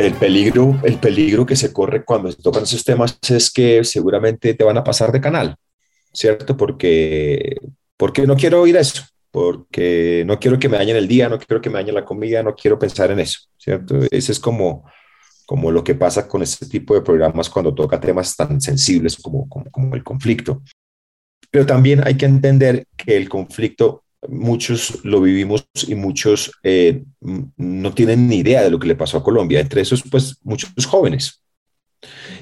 El 0.00 0.14
peligro, 0.14 0.80
el 0.82 0.96
peligro 0.96 1.44
que 1.44 1.54
se 1.54 1.74
corre 1.74 2.06
cuando 2.06 2.32
se 2.32 2.40
tocan 2.40 2.62
esos 2.62 2.82
temas 2.82 3.18
es 3.28 3.50
que 3.50 3.84
seguramente 3.84 4.54
te 4.54 4.64
van 4.64 4.78
a 4.78 4.82
pasar 4.82 5.12
de 5.12 5.20
canal, 5.20 5.56
¿cierto? 6.10 6.56
Porque, 6.56 7.58
porque 7.98 8.26
no 8.26 8.34
quiero 8.34 8.62
oír 8.62 8.78
eso, 8.78 9.02
porque 9.30 10.24
no 10.26 10.38
quiero 10.40 10.58
que 10.58 10.70
me 10.70 10.78
dañen 10.78 10.96
el 10.96 11.06
día, 11.06 11.28
no 11.28 11.38
quiero 11.38 11.60
que 11.60 11.68
me 11.68 11.80
dañen 11.80 11.96
la 11.96 12.06
comida, 12.06 12.42
no 12.42 12.54
quiero 12.54 12.78
pensar 12.78 13.10
en 13.10 13.20
eso, 13.20 13.40
¿cierto? 13.58 14.00
Ese 14.10 14.32
es 14.32 14.40
como, 14.40 14.90
como 15.44 15.70
lo 15.70 15.84
que 15.84 15.94
pasa 15.94 16.26
con 16.26 16.40
este 16.40 16.64
tipo 16.64 16.94
de 16.94 17.02
programas 17.02 17.50
cuando 17.50 17.74
toca 17.74 18.00
temas 18.00 18.34
tan 18.34 18.58
sensibles 18.58 19.16
como, 19.16 19.50
como, 19.50 19.70
como 19.70 19.94
el 19.94 20.02
conflicto. 20.02 20.62
Pero 21.50 21.66
también 21.66 22.00
hay 22.06 22.16
que 22.16 22.24
entender 22.24 22.86
que 22.96 23.18
el 23.18 23.28
conflicto 23.28 24.04
muchos 24.28 25.04
lo 25.04 25.20
vivimos 25.20 25.66
y 25.86 25.94
muchos 25.94 26.52
eh, 26.62 27.02
no 27.56 27.94
tienen 27.94 28.28
ni 28.28 28.36
idea 28.38 28.62
de 28.62 28.70
lo 28.70 28.78
que 28.78 28.88
le 28.88 28.96
pasó 28.96 29.18
a 29.18 29.22
Colombia, 29.22 29.60
entre 29.60 29.80
esos 29.80 30.02
pues 30.10 30.36
muchos 30.42 30.86
jóvenes. 30.86 31.42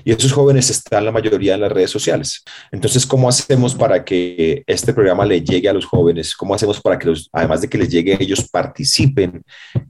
Y 0.04 0.12
esos 0.12 0.32
jóvenes 0.32 0.70
están 0.70 1.04
la 1.04 1.12
mayoría 1.12 1.54
en 1.54 1.60
las 1.60 1.72
redes 1.72 1.90
sociales. 1.90 2.44
Entonces, 2.70 3.04
¿cómo 3.04 3.28
hacemos 3.28 3.74
para 3.74 4.04
que 4.04 4.62
este 4.66 4.92
programa 4.92 5.26
le 5.26 5.40
llegue 5.40 5.68
a 5.68 5.72
los 5.72 5.84
jóvenes? 5.84 6.34
¿Cómo 6.36 6.54
hacemos 6.54 6.80
para 6.80 6.98
que 6.98 7.08
los, 7.08 7.28
además 7.32 7.60
de 7.60 7.68
que 7.68 7.78
les 7.78 7.88
llegue, 7.88 8.16
ellos 8.20 8.48
participen 8.48 9.42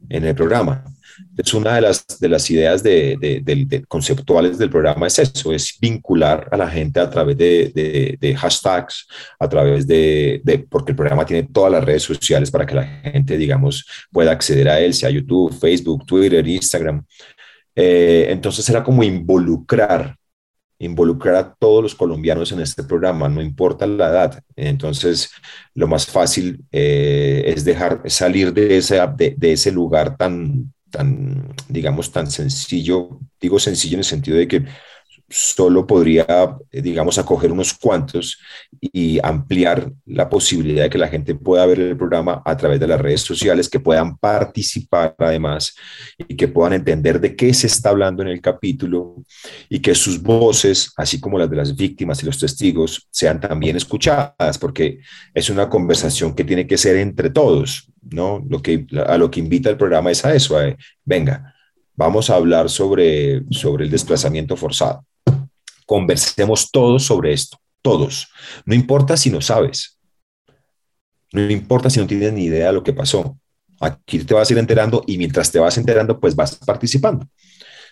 en 0.09 0.25
el 0.25 0.35
programa? 0.35 0.85
Es 1.37 1.55
una 1.55 1.75
de 1.75 1.81
las, 1.81 2.05
de 2.21 2.29
las 2.29 2.51
ideas 2.51 2.83
de, 2.83 3.85
conceptuales 3.89 4.59
del 4.59 4.71
programa, 4.71 5.07
es 5.07 5.19
eso, 5.19 5.53
es 5.53 5.77
vincular 5.81 6.49
a 6.51 6.57
la 6.57 6.69
gente 6.69 7.01
a 7.01 7.09
través 7.09 7.37
de, 7.37 8.37
hashtags, 8.39 9.07
a 9.39 9.49
través 9.49 9.87
de, 9.87 10.67
porque 10.69 10.93
el 10.93 10.97
programa 10.97 11.25
tiene 11.25 11.49
todas 11.53 11.73
las 11.73 11.85
redes 11.85 12.03
sociales 12.03 12.51
para 12.51 12.67
que 12.67 12.75
la 12.75 12.85
gente, 12.85 13.37
digamos, 13.37 13.87
pueda 14.11 14.33
acceder 14.33 14.69
a 14.69 14.81
él, 14.81 14.95
sea 14.95 15.11
YouTube, 15.11 15.59
Facebook, 15.59 16.05
Twitter, 16.07 16.47
Instagram. 16.47 17.05
Eh, 17.75 18.27
entonces 18.31 18.69
era 18.69 18.83
como 18.83 19.05
involucrar 19.05 20.19
involucrar 20.79 21.35
a 21.35 21.55
todos 21.55 21.83
los 21.83 21.95
colombianos 21.95 22.53
en 22.53 22.61
este 22.61 22.85
programa, 22.85 23.29
no 23.29 23.43
importa 23.43 23.87
la 23.87 24.09
edad. 24.09 24.43
Entonces, 24.55 25.31
lo 25.75 25.89
más 25.89 26.07
fácil 26.07 26.65
eh, 26.71 27.45
es 27.47 27.65
dejar 27.65 28.03
salir 28.07 28.53
de 28.53 28.77
ese, 28.77 29.01
de, 29.17 29.35
de, 29.37 29.53
ese 29.53 29.73
lugar 29.73 30.17
tan, 30.17 30.73
tan, 30.91 31.55
digamos, 31.69 32.13
tan 32.13 32.31
sencillo, 32.31 33.21
digo 33.41 33.59
sencillo 33.59 33.95
en 33.95 34.01
el 34.01 34.05
sentido 34.05 34.39
de 34.39 34.49
que 34.49 34.65
solo 35.29 35.87
podría, 35.87 36.57
eh, 36.71 36.81
digamos, 36.81 37.19
acoger 37.19 37.53
unos 37.53 37.75
cuantos 37.75 38.39
y 38.81 39.19
ampliar 39.23 39.93
la 40.07 40.29
posibilidad 40.29 40.85
de 40.85 40.91
que 40.91 40.99
la 40.99 41.09
gente 41.09 41.35
pueda 41.35 41.67
ver 41.67 41.81
el 41.81 41.97
programa 41.97 42.43
a 42.45 42.57
través 42.57 42.81
de 42.81 42.87
las 42.87 43.01
redes 43.01 43.21
sociales, 43.21 43.69
que 43.69 43.81
puedan 43.81 44.17
participar 44.17 45.15
además 45.19 45.75
y 46.17 46.35
que 46.35 46.49
puedan 46.49 46.73
entender 46.73 47.21
de 47.21 47.37
qué 47.37 47.53
se 47.53 47.67
está 47.67 47.91
hablando 47.91 48.23
en 48.23 48.29
el 48.29 48.41
capítulo 48.41 49.17
y 49.69 49.81
que 49.81 49.95
sus 49.95 50.23
voces, 50.23 50.93
así 50.97 51.21
como 51.21 51.39
las 51.39 51.51
de 51.51 51.57
las 51.57 51.77
víctimas 51.77 52.23
y 52.23 52.27
los 52.27 52.39
testigos, 52.39 53.07
sean 53.11 53.39
también 53.39 53.77
escuchadas, 53.77 54.59
porque 54.59 55.01
es 55.35 55.51
una 55.51 55.69
conversación 55.69 56.35
que 56.35 56.45
tiene 56.45 56.67
que 56.67 56.79
ser 56.79 56.97
entre 56.97 57.29
todos, 57.29 57.91
¿no? 58.11 58.45
Lo 58.49 58.63
que, 58.63 58.87
a 59.07 59.19
lo 59.19 59.31
que 59.31 59.41
invita 59.41 59.69
el 59.69 59.77
programa 59.77 60.11
es 60.11 60.25
a 60.25 60.35
eso, 60.35 60.57
venga, 61.05 61.55
vamos 61.95 62.31
a 62.31 62.37
hablar 62.37 62.71
sobre, 62.71 63.43
sobre 63.51 63.85
el 63.85 63.91
desplazamiento 63.91 64.57
forzado 64.57 65.08
conversemos 65.89 66.71
todos 66.71 67.03
sobre 67.07 67.33
esto, 67.33 67.57
todos. 67.81 68.29
No 68.67 68.75
importa 68.75 69.17
si 69.17 69.31
no 69.31 69.41
sabes, 69.41 69.99
no 71.33 71.51
importa 71.51 71.89
si 71.89 71.99
no 71.99 72.07
tienes 72.07 72.35
ni 72.35 72.45
idea 72.45 72.67
de 72.67 72.73
lo 72.75 72.83
que 72.83 72.93
pasó. 72.93 73.39
Aquí 73.81 74.19
te 74.19 74.35
vas 74.35 74.51
a 74.51 74.53
ir 74.53 74.59
enterando 74.59 75.03
y 75.07 75.17
mientras 75.17 75.51
te 75.51 75.59
vas 75.59 75.79
enterando, 75.79 76.21
pues 76.21 76.37
vas 76.37 76.57
participando. 76.57 77.27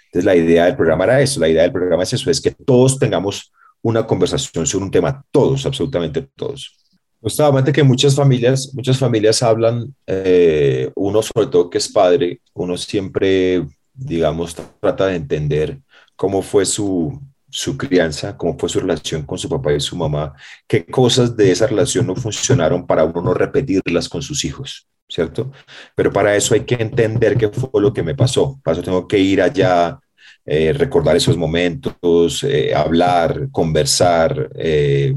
Entonces 0.06 0.26
la 0.26 0.36
idea 0.36 0.66
del 0.66 0.76
programa 0.76 1.04
era 1.04 1.22
eso, 1.22 1.40
la 1.40 1.48
idea 1.48 1.62
del 1.62 1.72
programa 1.72 2.02
es 2.02 2.12
eso, 2.12 2.30
es 2.30 2.42
que 2.42 2.50
todos 2.50 2.98
tengamos 2.98 3.50
una 3.80 4.06
conversación 4.06 4.66
sobre 4.66 4.84
un 4.84 4.90
tema, 4.90 5.24
todos, 5.30 5.64
absolutamente 5.64 6.28
todos. 6.36 6.76
Justamente 7.22 7.72
que 7.72 7.82
muchas 7.82 8.14
familias, 8.14 8.72
muchas 8.74 8.98
familias 8.98 9.42
hablan, 9.42 9.94
eh, 10.06 10.90
uno 10.96 11.22
sobre 11.22 11.46
todo 11.46 11.70
que 11.70 11.78
es 11.78 11.90
padre, 11.90 12.42
uno 12.52 12.76
siempre, 12.76 13.66
digamos, 13.94 14.54
trata 14.80 15.06
de 15.06 15.16
entender 15.16 15.78
cómo 16.14 16.42
fue 16.42 16.66
su, 16.66 17.18
su 17.50 17.76
crianza, 17.76 18.36
cómo 18.36 18.58
fue 18.58 18.68
su 18.68 18.80
relación 18.80 19.22
con 19.22 19.38
su 19.38 19.48
papá 19.48 19.72
y 19.72 19.80
su 19.80 19.96
mamá, 19.96 20.34
qué 20.66 20.84
cosas 20.84 21.36
de 21.36 21.50
esa 21.52 21.66
relación 21.66 22.06
no 22.06 22.16
funcionaron 22.16 22.86
para 22.86 23.04
uno 23.04 23.22
no 23.22 23.34
repetirlas 23.34 24.08
con 24.08 24.22
sus 24.22 24.44
hijos, 24.44 24.88
¿cierto? 25.08 25.52
Pero 25.94 26.12
para 26.12 26.34
eso 26.36 26.54
hay 26.54 26.60
que 26.64 26.76
entender 26.76 27.36
qué 27.36 27.48
fue 27.48 27.80
lo 27.80 27.92
que 27.92 28.02
me 28.02 28.14
pasó. 28.14 28.60
Para 28.62 28.74
eso 28.74 28.84
tengo 28.84 29.06
que 29.06 29.18
ir 29.18 29.40
allá, 29.40 29.98
eh, 30.44 30.72
recordar 30.72 31.16
esos 31.16 31.36
momentos, 31.36 32.44
eh, 32.44 32.72
hablar, 32.74 33.48
conversar, 33.50 34.50
eh, 34.54 35.14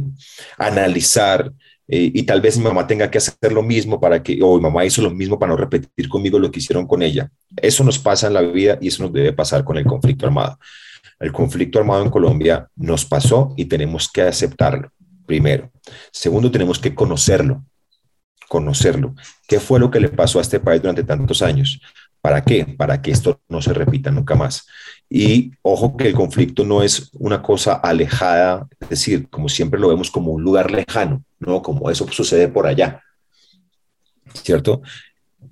analizar. 0.57 1.51
y 1.91 2.21
tal 2.21 2.39
vez 2.39 2.55
mi 2.55 2.65
mamá 2.65 2.85
tenga 2.85 3.09
que 3.09 3.17
hacer 3.17 3.51
lo 3.51 3.63
mismo 3.63 3.99
para 3.99 4.21
que, 4.21 4.39
o 4.43 4.57
mi 4.57 4.61
mamá 4.61 4.85
hizo 4.85 5.01
lo 5.01 5.09
mismo 5.09 5.39
para 5.39 5.53
no 5.53 5.57
repetir 5.57 6.07
conmigo 6.07 6.37
lo 6.37 6.51
que 6.51 6.59
hicieron 6.59 6.85
con 6.85 7.01
ella. 7.01 7.31
Eso 7.57 7.83
nos 7.83 7.97
pasa 7.97 8.27
en 8.27 8.33
la 8.35 8.41
vida 8.41 8.77
y 8.79 8.89
eso 8.89 9.01
nos 9.01 9.11
debe 9.11 9.33
pasar 9.33 9.63
con 9.63 9.75
el 9.75 9.85
conflicto 9.85 10.27
armado. 10.27 10.59
El 11.19 11.33
conflicto 11.33 11.79
armado 11.79 12.03
en 12.03 12.09
Colombia 12.09 12.69
nos 12.77 13.03
pasó 13.03 13.53
y 13.57 13.65
tenemos 13.65 14.09
que 14.09 14.21
aceptarlo, 14.21 14.91
primero. 15.25 15.69
Segundo, 16.11 16.49
tenemos 16.49 16.79
que 16.79 16.95
conocerlo, 16.95 17.65
conocerlo. 18.47 19.15
¿Qué 19.45 19.59
fue 19.59 19.81
lo 19.81 19.91
que 19.91 19.99
le 19.99 20.07
pasó 20.07 20.39
a 20.39 20.41
este 20.41 20.61
país 20.61 20.81
durante 20.81 21.03
tantos 21.03 21.41
años? 21.41 21.81
¿Para 22.21 22.41
qué? 22.43 22.65
Para 22.65 23.01
que 23.01 23.11
esto 23.11 23.41
no 23.49 23.61
se 23.61 23.73
repita 23.73 24.11
nunca 24.11 24.35
más. 24.35 24.65
Y 25.09 25.51
ojo 25.61 25.97
que 25.97 26.07
el 26.07 26.13
conflicto 26.13 26.63
no 26.63 26.83
es 26.83 27.09
una 27.13 27.41
cosa 27.41 27.73
alejada, 27.73 28.67
es 28.79 28.89
decir, 28.89 29.29
como 29.29 29.49
siempre 29.49 29.79
lo 29.79 29.89
vemos 29.89 30.11
como 30.11 30.31
un 30.31 30.41
lugar 30.41 30.71
lejano, 30.71 31.23
no 31.39 31.61
como 31.61 31.89
eso 31.89 32.07
sucede 32.11 32.47
por 32.47 32.65
allá. 32.65 33.03
¿Cierto? 34.33 34.81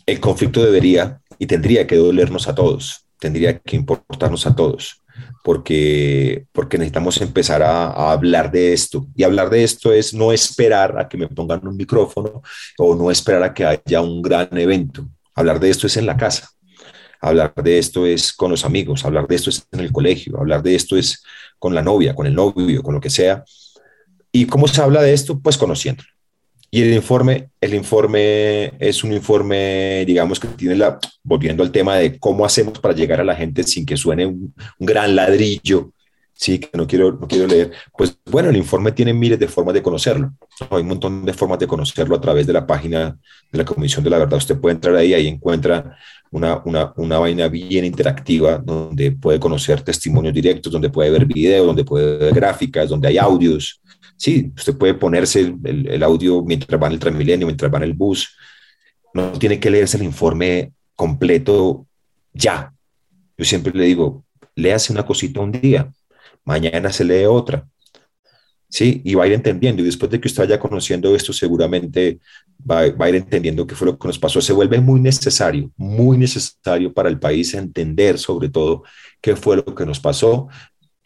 El 0.06 0.22
conflicto 0.22 0.64
debería 0.64 1.20
y 1.40 1.46
tendría 1.46 1.86
que 1.88 1.98
dolernos 1.98 2.48
a 2.48 2.56
todos, 2.56 3.06
tendría 3.20 3.60
que 3.60 3.76
importarnos 3.76 4.48
a 4.48 4.56
todos 4.56 5.02
porque, 5.44 6.46
porque 6.52 6.78
necesitamos 6.78 7.22
empezar 7.22 7.62
a, 7.64 8.12
hablar 8.12 8.52
de 8.52 8.74
esto. 8.74 9.08
Y 9.16 9.24
hablar 9.24 9.50
de 9.50 9.64
esto 9.64 9.94
es 9.94 10.14
no 10.14 10.32
esperar 10.32 11.00
a 11.00 11.08
que 11.08 11.18
me 11.18 11.28
pongan 11.28 11.66
un 11.68 11.78
micrófono 11.78 12.42
o 12.78 12.96
no 12.96 13.12
esperar 13.12 13.44
a 13.44 13.54
que 13.54 13.66
haya 13.66 14.02
un 14.02 14.22
gran 14.22 14.50
evento. 14.58 15.08
Hablar 15.36 15.60
de 15.60 15.70
esto 15.70 15.88
es 15.88 15.98
en 15.98 16.06
la 16.06 16.18
casa. 16.18 16.50
Hablar 17.20 17.54
de 17.56 17.80
esto 17.80 18.06
es 18.06 18.34
con 18.34 18.52
los 18.52 18.66
amigos, 18.66 19.06
hablar 19.06 19.28
de 19.28 19.36
esto 19.36 19.50
es 19.50 19.66
en 19.72 19.80
el 19.80 19.92
colegio, 19.92 20.38
hablar 20.38 20.62
de 20.62 20.76
esto 20.76 20.98
es 20.98 21.24
con 21.58 21.74
la 21.74 21.82
novia, 21.82 22.14
con 22.14 22.28
el 22.28 22.36
novio, 22.36 22.84
con 22.84 22.94
lo 22.94 23.02
que 23.02 23.10
sea. 23.10 23.44
¿Y 24.32 24.46
cómo 24.46 24.68
se 24.68 24.82
habla 24.82 25.02
de 25.02 25.14
esto? 25.14 25.40
Pues 25.40 25.58
conociéndolo. 25.58 26.17
Y 26.70 26.82
el 26.82 26.94
informe, 26.94 27.50
el 27.62 27.74
informe 27.74 28.74
es 28.80 29.04
un 29.04 29.14
informe, 29.14 30.04
digamos, 30.06 30.40
que 30.40 30.50
tiene 30.50 30.76
la, 30.76 31.00
volviendo 31.24 31.64
al 31.64 31.72
tema 31.72 31.96
de 31.96 32.20
cómo 32.20 32.46
hacemos 32.46 32.80
para 32.80 32.94
llegar 32.94 33.22
a 33.22 33.24
la 33.24 33.36
gente 33.36 33.64
sin 33.64 33.86
que 33.86 33.96
suene 33.96 34.26
un, 34.26 34.54
gran 34.78 35.16
ladrillo, 35.16 35.94
sí, 36.34 36.60
que 36.60 36.70
no 36.74 36.86
quiero, 36.86 37.14
no 37.14 37.28
quiero 37.28 37.48
leer, 37.48 37.72
pues 37.98 38.20
bueno, 38.26 38.50
el 38.50 38.58
informe 38.58 38.92
tiene 38.92 39.14
miles 39.14 39.40
de 39.40 39.48
formas 39.48 39.74
de 39.76 39.82
conocerlo. 39.82 40.34
Hay 40.70 40.82
un 40.82 40.90
montón 40.90 41.24
de 41.24 41.34
formas 41.34 41.60
de 41.60 41.68
conocerlo 41.68 42.16
a 42.16 42.22
través 42.22 42.46
de 42.46 42.54
la 42.54 42.68
página 42.68 43.18
de 43.52 43.58
la 43.58 43.66
Comisión 43.66 44.04
de 44.04 44.10
la 44.10 44.18
Verdad. 44.18 44.38
Usted 44.38 44.60
puede 44.60 44.76
entrar 44.76 44.96
ahí, 44.96 45.14
ahí 45.14 45.28
encuentra 45.28 45.98
una, 46.32 46.62
una, 46.66 46.94
una 46.98 47.20
vaina 47.20 47.48
bien 47.48 47.86
interactiva 47.86 48.58
donde 48.58 49.12
puede 49.12 49.40
conocer 49.40 49.82
testimonios 49.82 50.34
directos, 50.34 50.72
donde 50.72 50.90
puede 50.90 51.10
ver 51.10 51.26
videos, 51.26 51.66
donde 51.66 51.84
puede 51.84 52.18
ver 52.18 52.34
gráficas, 52.34 52.90
donde 52.90 53.08
hay 53.08 53.18
audios. 53.18 53.82
Sí, 54.16 54.52
usted 54.58 54.78
puede 54.78 54.94
ponerse 54.94 55.56
el, 55.64 55.88
el 55.88 56.04
audio 56.04 56.44
mientras 56.44 56.82
va 56.82 56.88
en 56.88 56.94
el 56.94 57.00
Transmilenio, 57.00 57.48
mientras 57.48 57.72
va 57.72 57.78
en 57.78 57.84
el 57.84 57.94
bus. 57.94 58.36
No 59.14 59.32
tiene 59.34 59.60
que 59.60 59.70
leerse 59.70 59.98
el 59.98 60.04
informe 60.04 60.72
completo 60.96 61.88
ya. 62.34 62.74
Yo 63.38 63.46
siempre 63.46 63.72
le 63.74 63.86
digo, 63.86 64.26
léase 64.56 64.92
una 64.92 65.06
cosita 65.06 65.40
un 65.40 65.52
día, 65.52 65.92
mañana 66.44 66.92
se 66.92 67.04
lee 67.04 67.26
otra. 67.26 67.68
¿Sí? 68.70 69.02
Y 69.04 69.16
va 69.16 69.24
a 69.24 69.28
ir 69.28 69.34
entendiendo. 69.34 69.82
Y 69.82 69.86
después 69.86 70.12
de 70.12 70.20
que 70.20 70.28
usted 70.28 70.44
vaya 70.44 70.60
conociendo 70.60 71.16
esto, 71.16 71.34
seguramente 71.34 72.20
va, 72.70 72.80
a 72.80 73.10
ir 73.10 73.16
entendiendo 73.16 73.66
qué 73.66 73.76
fue 73.76 73.88
lo 73.88 73.98
que 73.98 74.08
nos 74.08 74.20
pasó. 74.20 74.42
Se 74.42 74.54
vuelve 74.54 74.80
muy 74.80 75.00
necesario, 75.00 75.72
muy 75.78 76.18
necesario 76.18 76.94
para 76.94 77.10
el 77.10 77.20
país 77.20 77.54
entender 77.54 78.18
sobre 78.18 78.50
todo 78.50 78.84
qué 79.22 79.36
fue 79.36 79.58
lo 79.58 79.76
que 79.76 79.86
nos 79.86 80.00
pasó. 80.00 80.48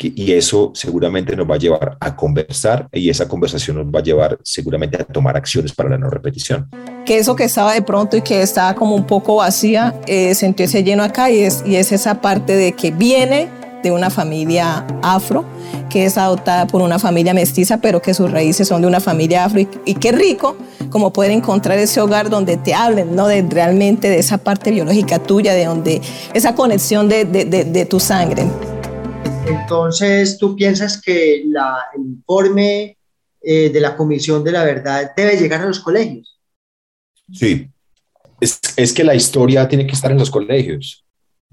Y 0.03 0.31
eso 0.31 0.71
seguramente 0.73 1.35
nos 1.35 1.47
va 1.47 1.55
a 1.55 1.59
llevar 1.59 1.97
a 1.99 2.15
conversar 2.15 2.89
y 2.91 3.11
esa 3.11 3.27
conversación 3.27 3.77
nos 3.77 3.85
va 3.85 3.99
a 3.99 4.03
llevar 4.03 4.39
seguramente 4.41 4.97
a 4.99 5.05
tomar 5.05 5.37
acciones 5.37 5.73
para 5.73 5.89
la 5.89 5.97
no 5.99 6.09
repetición. 6.09 6.67
Que 7.05 7.19
eso 7.19 7.35
que 7.35 7.43
estaba 7.43 7.75
de 7.75 7.83
pronto 7.83 8.17
y 8.17 8.23
que 8.23 8.41
estaba 8.41 8.73
como 8.73 8.95
un 8.95 9.05
poco 9.05 9.35
vacía, 9.35 9.93
eh, 10.07 10.33
sentí 10.33 10.63
ese 10.63 10.83
lleno 10.83 11.03
acá 11.03 11.29
y 11.29 11.41
y 11.41 11.75
es 11.75 11.91
esa 11.91 12.19
parte 12.19 12.55
de 12.55 12.71
que 12.71 12.89
viene 12.89 13.47
de 13.83 13.91
una 13.91 14.09
familia 14.09 14.85
afro, 15.01 15.45
que 15.91 16.05
es 16.05 16.17
adoptada 16.17 16.67
por 16.67 16.81
una 16.81 16.97
familia 16.99 17.33
mestiza, 17.33 17.81
pero 17.81 18.01
que 18.01 18.13
sus 18.13 18.31
raíces 18.31 18.67
son 18.67 18.81
de 18.81 18.87
una 18.87 19.01
familia 19.01 19.43
afro. 19.43 19.59
Y, 19.85 19.95
qué 19.95 20.11
rico 20.11 20.55
como 20.89 21.11
poder 21.11 21.31
encontrar 21.31 21.77
ese 21.77 21.99
hogar 21.99 22.29
donde 22.29 22.57
te 22.57 22.73
hablen, 22.73 23.15
¿no? 23.15 23.27
De 23.27 23.41
realmente 23.41 24.09
de 24.09 24.17
esa 24.17 24.37
parte 24.37 24.71
biológica 24.71 25.19
tuya, 25.19 25.53
de 25.53 25.65
donde 25.65 26.01
esa 26.33 26.55
conexión 26.55 27.09
de, 27.09 27.25
de, 27.25 27.45
de, 27.45 27.85
tu 27.85 27.99
sangre. 27.99 28.43
Entonces, 29.45 30.37
¿tú 30.37 30.55
piensas 30.55 31.01
que 31.01 31.43
la, 31.47 31.77
el 31.93 32.01
informe 32.03 32.97
eh, 33.41 33.69
de 33.69 33.79
la 33.81 33.97
Comisión 33.97 34.43
de 34.43 34.53
la 34.53 34.63
Verdad 34.63 35.11
debe 35.15 35.35
llegar 35.35 35.61
a 35.61 35.65
los 35.65 35.81
colegios? 35.81 36.39
Sí, 37.33 37.69
es, 38.39 38.59
es 38.77 38.93
que 38.93 39.03
la 39.03 39.15
historia 39.15 39.67
tiene 39.67 39.85
que 39.85 39.93
estar 39.93 40.11
en 40.11 40.17
los 40.17 40.31
colegios. 40.31 41.03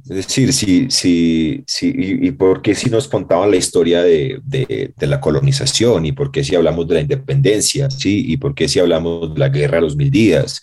Es 0.04 0.16
decir, 0.16 0.52
si, 0.52 0.90
si, 0.90 1.64
si, 1.66 1.92
y, 1.94 2.30
por 2.30 2.62
qué 2.62 2.74
si 2.74 2.88
nos 2.88 3.08
contaban 3.08 3.50
la 3.50 3.56
historia 3.56 4.02
de, 4.02 4.40
de, 4.44 5.06
la 5.06 5.20
colonización 5.20 6.06
y 6.06 6.12
por 6.12 6.30
qué 6.30 6.44
si 6.44 6.54
hablamos 6.54 6.86
de 6.88 6.94
la 6.94 7.00
independencia, 7.00 7.90
¿sí? 7.90 8.24
y 8.28 8.36
por 8.36 8.54
qué 8.54 8.68
si 8.68 8.78
hablamos 8.78 9.34
de 9.34 9.40
la 9.40 9.48
guerra 9.48 9.76
de 9.76 9.82
los 9.82 9.96
mil 9.96 10.10
días 10.10 10.62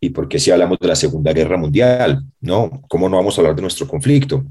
y 0.00 0.10
por 0.10 0.28
qué 0.28 0.38
si 0.38 0.50
hablamos 0.50 0.78
de 0.80 0.88
la 0.88 0.96
Segunda 0.96 1.32
Guerra 1.32 1.56
Mundial, 1.56 2.24
¿no? 2.40 2.82
¿Cómo 2.88 3.08
no 3.08 3.16
vamos 3.18 3.36
a 3.36 3.42
hablar 3.42 3.54
de 3.54 3.62
nuestro 3.62 3.86
conflicto? 3.86 4.44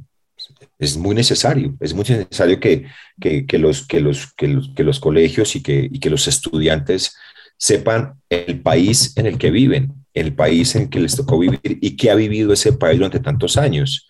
Es 0.77 0.95
muy 0.95 1.15
necesario, 1.15 1.75
es 1.79 1.93
muy 1.93 2.05
necesario 2.07 2.59
que, 2.59 2.85
que, 3.19 3.57
los, 3.57 3.85
que, 3.85 3.99
los, 3.99 4.31
que, 4.35 4.83
los, 4.83 4.99
colegios 5.01 5.55
y 5.55 5.63
que, 5.63 5.89
y 5.91 5.99
que 5.99 6.09
los 6.09 6.27
estudiantes 6.27 7.13
sepan 7.57 8.13
el 8.29 8.61
país 8.61 9.17
en 9.17 9.25
el 9.25 9.37
que 9.37 9.51
viven, 9.51 9.91
el 10.13 10.33
país 10.33 10.75
en 10.75 10.83
el 10.83 10.89
que 10.89 11.01
les 11.01 11.15
tocó 11.15 11.39
vivir 11.39 11.59
y 11.63 11.97
que 11.97 12.09
ha 12.09 12.15
vivido 12.15 12.53
ese 12.53 12.71
país 12.71 12.97
durante 12.97 13.19
tantos 13.19 13.57
años 13.57 14.05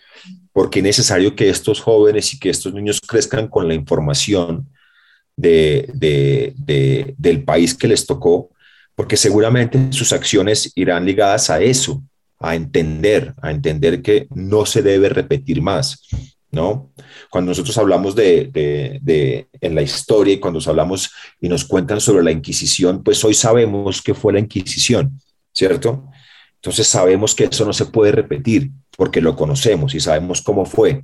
porque 0.60 0.80
es 0.80 0.84
necesario 0.84 1.38
que 1.38 1.48
estos 1.48 1.80
jóvenes 1.80 2.34
y 2.34 2.38
que 2.38 2.50
estos 2.50 2.74
niños 2.74 3.00
crezcan 3.00 3.48
con 3.48 3.66
la 3.66 3.74
información 3.74 4.68
de, 5.38 6.54
del 7.18 7.46
país 7.46 7.74
que 7.74 7.88
les 7.88 8.06
tocó, 8.06 8.50
porque 8.94 9.16
seguramente 9.16 9.80
sus 9.92 10.12
acciones 10.12 10.74
irán 10.75 11.06
ligadas 11.06 11.50
a 11.50 11.62
eso, 11.62 12.04
a 12.39 12.56
entender, 12.56 13.34
a 13.41 13.52
entender 13.52 14.02
que 14.02 14.28
no 14.32 14.65
se 14.65 14.82
debe 14.82 15.08
repetir 15.08 15.62
más, 15.62 16.06
¿no? 16.52 16.91
Cuando 17.30 17.52
nosotros 17.52 17.78
hablamos 17.78 18.13
de, 18.13 18.50
de, 18.52 19.48
en 19.62 19.76
la 19.76 19.82
historia 19.82 20.34
y 20.34 20.39
cuando 20.41 20.60
hablamos 20.67 21.10
y 21.39 21.48
nos 21.48 21.63
cuentan 21.63 22.02
sobre 22.02 22.22
la 22.22 22.34
Inquisición, 22.34 23.02
pues 23.02 23.24
hoy 23.24 23.34
sabemos 23.34 24.02
que 24.02 24.13
fue 24.13 24.34
la 24.34 24.39
Inquisición, 24.39 25.22
¿cierto? 25.54 26.10
Entonces 26.56 26.86
sabemos 26.86 27.34
que 27.34 27.45
eso 27.45 27.63
no 27.63 27.72
se 27.72 27.86
puede 27.86 28.12
repetir 28.12 28.72
porque 28.99 29.21
lo 29.21 29.33
conocemos 29.38 29.95
y 29.95 30.01
sabemos 30.01 30.41
cómo 30.41 30.65
fue. 30.65 31.03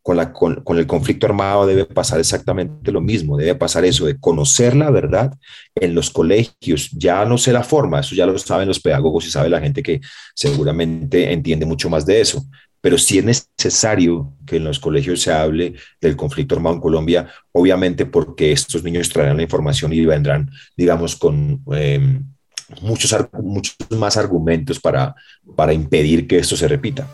Con, 0.00 0.16
la, 0.16 0.32
con, 0.32 0.62
el 0.78 0.86
conflicto 0.86 1.26
armado 1.26 1.66
debe 1.66 1.84
pasar 1.86 2.18
exactamente 2.18 2.90
lo 2.90 3.00
mismo, 3.00 3.36
debe 3.36 3.56
pasar 3.56 3.84
eso 3.84 4.06
de 4.06 4.18
conocer 4.18 4.74
la 4.74 4.90
verdad 4.90 5.32
en 5.74 5.94
los 5.94 6.10
colegios, 6.10 6.90
ya 6.92 7.24
no 7.24 7.38
sé 7.38 7.52
la 7.52 7.62
forma, 7.62 8.00
eso 8.00 8.14
ya 8.14 8.26
lo 8.26 8.36
saben 8.38 8.66
los 8.66 8.80
pedagogos 8.80 9.26
y 9.26 9.30
sabe 9.30 9.48
la 9.48 9.60
gente 9.60 9.82
que 9.82 10.00
seguramente 10.34 11.32
entiende 11.32 11.66
mucho 11.66 11.88
más 11.88 12.04
de 12.06 12.20
eso, 12.20 12.44
pero 12.80 12.98
sí 12.98 13.18
es 13.18 13.24
necesario 13.24 14.32
que 14.44 14.56
en 14.56 14.64
los 14.64 14.80
colegios 14.80 15.20
se 15.20 15.32
hable 15.32 15.74
del 16.00 16.16
conflicto 16.16 16.56
armado 16.56 16.76
en 16.76 16.82
Colombia, 16.82 17.28
obviamente 17.52 18.06
porque 18.06 18.52
estos 18.52 18.82
niños 18.82 19.08
traerán 19.08 19.36
la 19.36 19.44
información 19.44 19.92
y 19.92 20.04
vendrán, 20.04 20.48
digamos, 20.76 21.16
con... 21.16 21.60
Em, 21.72 22.24
muchos, 22.80 23.14
muchos 23.42 23.76
más 23.90 24.16
argumentos 24.16 24.80
para, 24.80 25.14
para 25.54 25.74
impedir 25.74 26.26
que 26.26 26.38
esto 26.38 26.56
se 26.56 26.68
repita. 26.68 27.06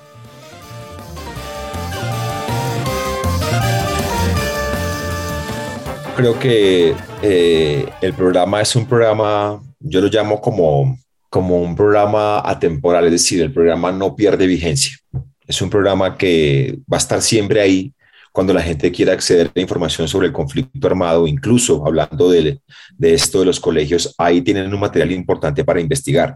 Creo 6.18 6.36
que 6.36 6.96
eh, 7.22 7.88
el 8.00 8.12
programa 8.12 8.60
es 8.60 8.74
un 8.74 8.86
programa, 8.86 9.62
yo 9.78 10.00
lo 10.00 10.08
llamo 10.08 10.40
como, 10.40 10.98
como 11.30 11.62
un 11.62 11.76
programa 11.76 12.40
atemporal, 12.40 13.04
es 13.04 13.12
decir, 13.12 13.40
el 13.40 13.52
programa 13.52 13.92
no 13.92 14.16
pierde 14.16 14.48
vigencia. 14.48 14.98
Es 15.46 15.62
un 15.62 15.70
programa 15.70 16.18
que 16.18 16.76
va 16.92 16.96
a 16.96 16.98
estar 16.98 17.22
siempre 17.22 17.60
ahí 17.60 17.94
cuando 18.32 18.52
la 18.52 18.62
gente 18.62 18.90
quiera 18.90 19.12
acceder 19.12 19.52
a 19.54 19.60
información 19.60 20.08
sobre 20.08 20.26
el 20.26 20.32
conflicto 20.32 20.88
armado, 20.88 21.28
incluso 21.28 21.86
hablando 21.86 22.28
de, 22.28 22.62
de 22.96 23.14
esto 23.14 23.38
de 23.38 23.46
los 23.46 23.60
colegios, 23.60 24.12
ahí 24.18 24.42
tienen 24.42 24.74
un 24.74 24.80
material 24.80 25.12
importante 25.12 25.62
para 25.62 25.80
investigar. 25.80 26.34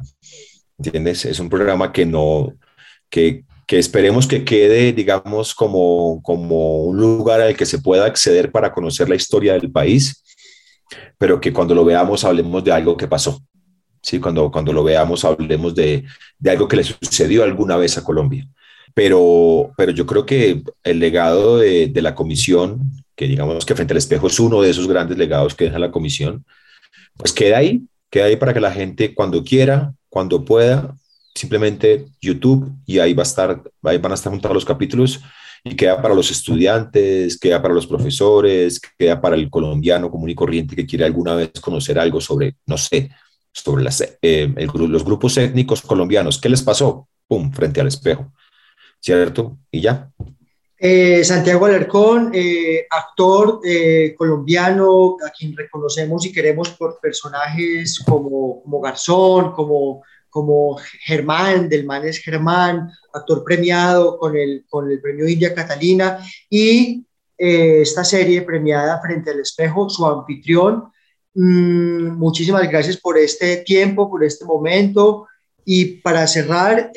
¿Entiendes? 0.78 1.24
Es 1.24 1.40
un 1.40 1.48
programa 1.48 1.92
que 1.92 2.06
no, 2.06 2.52
que, 3.10 3.42
que 3.66 3.78
esperemos 3.78 4.26
que 4.26 4.44
quede, 4.44 4.92
digamos, 4.92 5.54
como, 5.54 6.20
como 6.22 6.84
un 6.84 6.98
lugar 6.98 7.40
al 7.40 7.56
que 7.56 7.66
se 7.66 7.78
pueda 7.78 8.06
acceder 8.06 8.50
para 8.50 8.72
conocer 8.72 9.08
la 9.08 9.14
historia 9.14 9.54
del 9.54 9.70
país, 9.70 10.22
pero 11.18 11.40
que 11.40 11.52
cuando 11.52 11.74
lo 11.74 11.84
veamos 11.84 12.24
hablemos 12.24 12.62
de 12.64 12.72
algo 12.72 12.96
que 12.96 13.08
pasó. 13.08 13.40
Sí, 14.02 14.18
cuando, 14.18 14.50
cuando 14.50 14.72
lo 14.72 14.82
veamos 14.82 15.24
hablemos 15.24 15.74
de, 15.74 16.04
de 16.38 16.50
algo 16.50 16.66
que 16.66 16.76
le 16.76 16.84
sucedió 16.84 17.44
alguna 17.44 17.76
vez 17.76 17.96
a 17.96 18.04
Colombia. 18.04 18.48
Pero, 18.94 19.72
pero 19.76 19.92
yo 19.92 20.04
creo 20.04 20.26
que 20.26 20.62
el 20.82 20.98
legado 20.98 21.58
de, 21.58 21.86
de, 21.86 22.02
la 22.02 22.14
comisión, 22.14 22.80
que 23.14 23.26
digamos 23.26 23.64
que 23.64 23.74
frente 23.74 23.94
al 23.94 23.98
espejo 23.98 24.26
es 24.26 24.38
uno 24.40 24.60
de 24.60 24.70
esos 24.70 24.88
grandes 24.88 25.16
legados 25.16 25.54
que 25.54 25.64
deja 25.64 25.78
la 25.78 25.92
comisión, 25.92 26.44
pues 27.16 27.32
queda 27.32 27.58
ahí, 27.58 27.82
queda 28.10 28.26
ahí 28.26 28.36
para 28.36 28.52
que 28.52 28.60
la 28.60 28.72
gente 28.72 29.14
cuando 29.14 29.44
quiera, 29.44 29.94
cuando 30.08 30.44
pueda, 30.44 30.94
simplemente 31.34 32.06
YouTube 32.20 32.70
y 32.86 32.98
ahí 32.98 33.14
va 33.14 33.22
a 33.22 33.26
estar, 33.26 33.62
ahí 33.82 33.98
van 33.98 34.12
a 34.12 34.14
estar 34.14 34.32
juntados 34.32 34.54
los 34.54 34.64
capítulos 34.64 35.20
y 35.64 35.76
queda 35.76 36.00
para 36.02 36.14
los 36.14 36.30
estudiantes, 36.30 37.38
queda 37.38 37.62
para 37.62 37.74
los 37.74 37.86
profesores, 37.86 38.80
queda 38.98 39.20
para 39.20 39.36
el 39.36 39.48
colombiano 39.48 40.10
común 40.10 40.30
y 40.30 40.34
corriente 40.34 40.74
que 40.74 40.86
quiere 40.86 41.04
alguna 41.04 41.34
vez 41.34 41.52
conocer 41.60 41.98
algo 41.98 42.20
sobre, 42.20 42.56
no 42.66 42.76
sé, 42.76 43.10
sobre 43.52 43.84
eh, 44.22 44.52
los 44.74 45.04
grupos 45.04 45.36
étnicos 45.36 45.82
colombianos. 45.82 46.40
¿Qué 46.40 46.48
les 46.48 46.62
pasó? 46.62 47.08
¡Pum! 47.28 47.52
Frente 47.52 47.80
al 47.80 47.88
espejo. 47.88 48.32
¿cierto? 49.02 49.58
Y 49.70 49.80
ya. 49.80 50.10
Eh, 50.78 51.22
Santiago 51.24 51.66
Alarcón, 51.66 52.30
eh, 52.34 52.86
actor 52.90 53.60
eh, 53.64 54.14
colombiano, 54.16 55.16
a 55.24 55.30
quien 55.30 55.56
reconocemos 55.56 56.24
y 56.26 56.32
queremos 56.32 56.70
por 56.70 56.98
personajes 57.00 58.02
como, 58.04 58.62
como 58.62 58.80
Garzón, 58.80 59.52
como, 59.52 60.02
como 60.32 60.78
Germán, 61.04 61.68
del 61.68 61.84
man 61.84 62.06
es 62.06 62.18
Germán, 62.18 62.90
actor 63.12 63.44
premiado 63.44 64.18
con 64.18 64.34
el, 64.34 64.64
con 64.66 64.90
el 64.90 64.98
premio 64.98 65.28
India 65.28 65.54
Catalina, 65.54 66.18
y 66.48 67.04
esta 67.36 68.02
serie 68.02 68.42
premiada 68.42 69.00
Frente 69.02 69.30
al 69.32 69.40
Espejo, 69.40 69.90
su 69.90 70.06
anfitrión. 70.06 70.84
Mm, 71.34 72.12
muchísimas 72.16 72.66
gracias 72.70 72.96
por 72.96 73.18
este 73.18 73.58
tiempo, 73.58 74.08
por 74.08 74.24
este 74.24 74.44
momento. 74.44 75.26
Y 75.64 75.96
para 76.00 76.26
cerrar, 76.26 76.90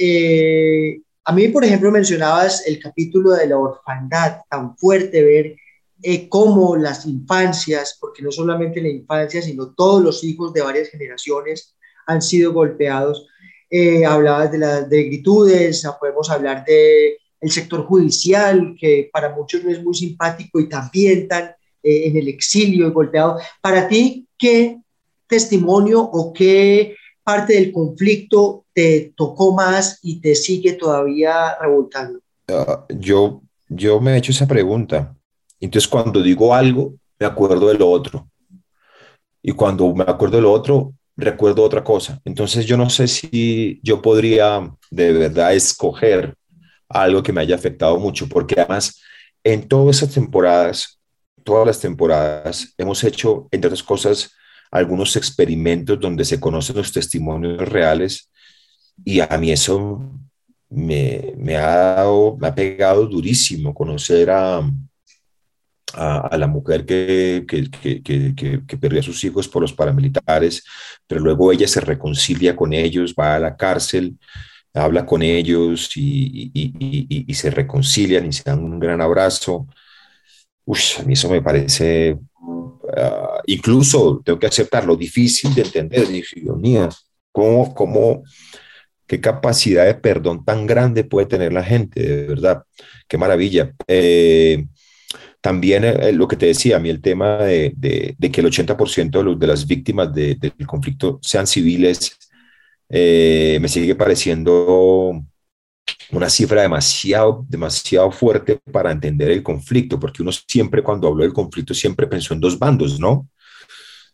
a 1.27 1.33
mí, 1.33 1.47
por 1.49 1.65
ejemplo, 1.65 1.91
mencionabas 1.91 2.65
el 2.67 2.79
capítulo 2.79 3.31
de 3.31 3.47
la 3.47 3.57
orfandad, 3.57 4.41
tan 4.49 4.77
fuerte 4.77 5.23
ver 5.23 5.55
eh, 6.03 6.29
cómo 6.29 6.75
las 6.75 7.07
infancias, 7.07 7.97
porque 7.99 8.21
no 8.21 8.31
solamente 8.31 8.79
la 8.79 8.89
infancia, 8.89 9.41
sino 9.41 9.73
todos 9.73 10.03
los 10.03 10.23
hijos 10.23 10.53
de 10.53 10.61
varias 10.61 10.89
generaciones 10.89 11.75
han 12.05 12.21
sido 12.21 12.53
golpeados. 12.53 13.27
Eh, 13.69 14.05
hablabas 14.05 14.51
de 14.51 14.59
las 14.59 14.87
negritudes, 14.87 15.85
podemos 15.99 16.29
hablar 16.29 16.63
del 16.65 17.17
el 17.41 17.51
sector 17.51 17.85
judicial, 17.85 18.75
que 18.79 19.09
para 19.11 19.35
muchos 19.35 19.63
no 19.63 19.69
es 19.69 19.83
muy 19.83 19.93
simpático 19.93 20.59
y 20.59 20.69
también 20.69 21.27
tan 21.27 21.55
eh, 21.83 22.07
en 22.07 22.17
el 22.17 22.27
exilio 22.27 22.87
y 22.87 22.91
golpeado. 22.91 23.37
Para 23.61 23.87
ti, 23.87 24.27
¿qué 24.37 24.79
testimonio 25.27 26.01
o 26.01 26.33
qué 26.33 26.95
parte 27.23 27.53
del 27.53 27.71
conflicto 27.71 28.65
te 28.73 29.13
tocó 29.15 29.53
más 29.53 29.99
y 30.01 30.19
te 30.21 30.35
sigue 30.35 30.73
todavía 30.73 31.55
revoltando? 31.59 32.19
Ah, 32.47 32.85
yo, 32.89 33.41
yo 33.67 33.99
me 33.99 34.13
he 34.13 34.17
hecho 34.17 34.31
esa 34.31 34.47
pregunta. 34.47 35.15
Entonces, 35.59 35.87
cuando 35.87 36.21
digo 36.21 36.53
algo, 36.53 36.95
me 37.19 37.25
acuerdo 37.25 37.67
de 37.67 37.75
lo 37.75 37.89
otro. 37.89 38.27
Y 39.41 39.51
cuando 39.51 39.93
me 39.93 40.03
acuerdo 40.03 40.37
de 40.37 40.41
lo 40.41 40.51
otro, 40.51 40.93
recuerdo 41.17 41.63
otra 41.63 41.83
cosa. 41.83 42.19
Entonces, 42.25 42.65
yo 42.65 42.77
no 42.77 42.89
sé 42.89 43.07
si 43.07 43.79
yo 43.83 44.01
podría 44.01 44.69
de 44.91 45.13
verdad 45.13 45.53
escoger 45.53 46.35
algo 46.89 47.23
que 47.23 47.33
me 47.33 47.41
haya 47.41 47.55
afectado 47.55 47.97
mucho, 47.99 48.27
porque 48.27 48.55
además, 48.59 49.01
en 49.43 49.67
todas 49.67 49.97
esas 49.97 50.13
temporadas, 50.13 50.99
todas 51.43 51.67
las 51.67 51.79
temporadas, 51.79 52.73
hemos 52.77 53.03
hecho, 53.03 53.47
entre 53.51 53.69
otras 53.69 53.83
cosas, 53.83 54.31
algunos 54.71 55.15
experimentos 55.15 55.99
donde 55.99 56.25
se 56.25 56.39
conocen 56.39 56.75
los 56.75 56.91
testimonios 56.91 57.67
reales 57.69 58.29
y 59.03 59.19
a 59.19 59.37
mí 59.37 59.51
eso 59.51 60.11
me, 60.69 61.55
ha 61.57 61.75
dado, 61.95 62.37
me 62.37 62.47
ha 62.47 62.55
pegado 62.55 63.05
durísimo 63.05 63.73
conocer 63.73 64.29
a, 64.29 64.69
a, 65.93 66.37
la 66.37 66.47
mujer 66.47 66.85
que, 66.85 67.45
que, 67.47 67.69
que, 68.01 68.33
que, 68.65 68.77
perdió 68.77 68.99
a 68.99 69.03
sus 69.03 69.23
hijos 69.23 69.47
por 69.47 69.61
los 69.61 69.73
paramilitares, 69.73 70.63
pero 71.07 71.21
luego 71.21 71.51
ella 71.51 71.67
se 71.67 71.81
reconcilia 71.81 72.55
con 72.55 72.73
ellos, 72.73 73.13
va 73.17 73.35
a 73.35 73.39
la 73.39 73.55
cárcel, 73.55 74.17
habla 74.73 75.05
con 75.05 75.21
ellos 75.21 75.95
y, 75.95 76.51
y, 76.53 77.33
se 77.33 77.49
reconcilian 77.49 78.25
y 78.25 78.33
se 78.33 78.43
dan 78.43 78.63
un 78.63 78.79
gran 78.79 79.01
abrazo. 79.01 79.67
Uf, 80.65 80.99
a 80.99 81.03
mí 81.03 81.13
eso 81.13 81.29
me 81.29 81.41
parece, 81.41 82.17
uh, 82.41 82.79
incluso 83.45 84.21
tengo 84.25 84.39
que 84.39 84.47
aceptarlo, 84.47 84.95
difícil 84.95 85.53
de 85.53 85.61
entender. 85.61 86.07
Dios 86.07 86.57
mío, 86.57 86.89
¿cómo, 87.31 87.73
cómo, 87.73 88.23
qué 89.07 89.21
capacidad 89.21 89.85
de 89.85 89.95
perdón 89.95 90.43
tan 90.43 90.65
grande 90.65 91.03
puede 91.03 91.27
tener 91.27 91.53
la 91.53 91.63
gente, 91.63 92.01
de 92.01 92.27
verdad, 92.27 92.63
qué 93.07 93.17
maravilla. 93.17 93.73
Eh, 93.87 94.65
también 95.45 95.83
eh, 95.83 96.11
lo 96.11 96.27
que 96.27 96.37
te 96.37 96.47
decía, 96.47 96.77
a 96.77 96.79
mí 96.79 96.89
el 96.89 97.03
tema 97.03 97.37
de, 97.37 97.75
que 98.19 98.41
el 98.41 98.47
80% 98.47 99.19
de, 99.19 99.23
los, 99.23 99.39
de 99.39 99.45
las 99.45 99.67
víctimas 99.67 100.11
del 100.11 100.39
conflicto 100.65 101.19
sean 101.21 101.45
civiles, 101.45 102.17
eh, 102.89 103.59
me 103.61 103.67
sigue 103.67 103.93
pareciendo 103.93 105.23
una 106.11 106.31
cifra 106.31 106.63
demasiado, 106.63 107.45
demasiado 107.47 108.09
fuerte 108.09 108.59
para 108.71 108.91
entender 108.91 109.29
el 109.29 109.43
conflicto, 109.43 109.99
porque 109.99 110.23
uno 110.23 110.31
siempre 110.31 110.81
cuando 110.81 111.09
habló 111.09 111.21
del 111.21 111.33
conflicto 111.33 111.75
siempre 111.75 112.07
pensó 112.07 112.33
en 112.33 112.39
dos 112.39 112.57
bandos, 112.57 112.99
¿no? 112.99 113.29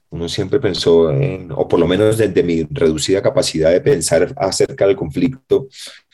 Uno 0.09 0.27
siempre 0.27 0.59
pensó 0.59 1.11
en, 1.11 1.49
o 1.53 1.65
por 1.65 1.79
lo 1.79 1.87
menos 1.87 2.17
desde 2.17 2.43
mi 2.43 2.63
reducida 2.69 3.21
capacidad 3.21 3.71
de 3.71 3.79
pensar 3.79 4.33
acerca 4.35 4.85
del 4.85 4.97
conflicto, 4.97 5.69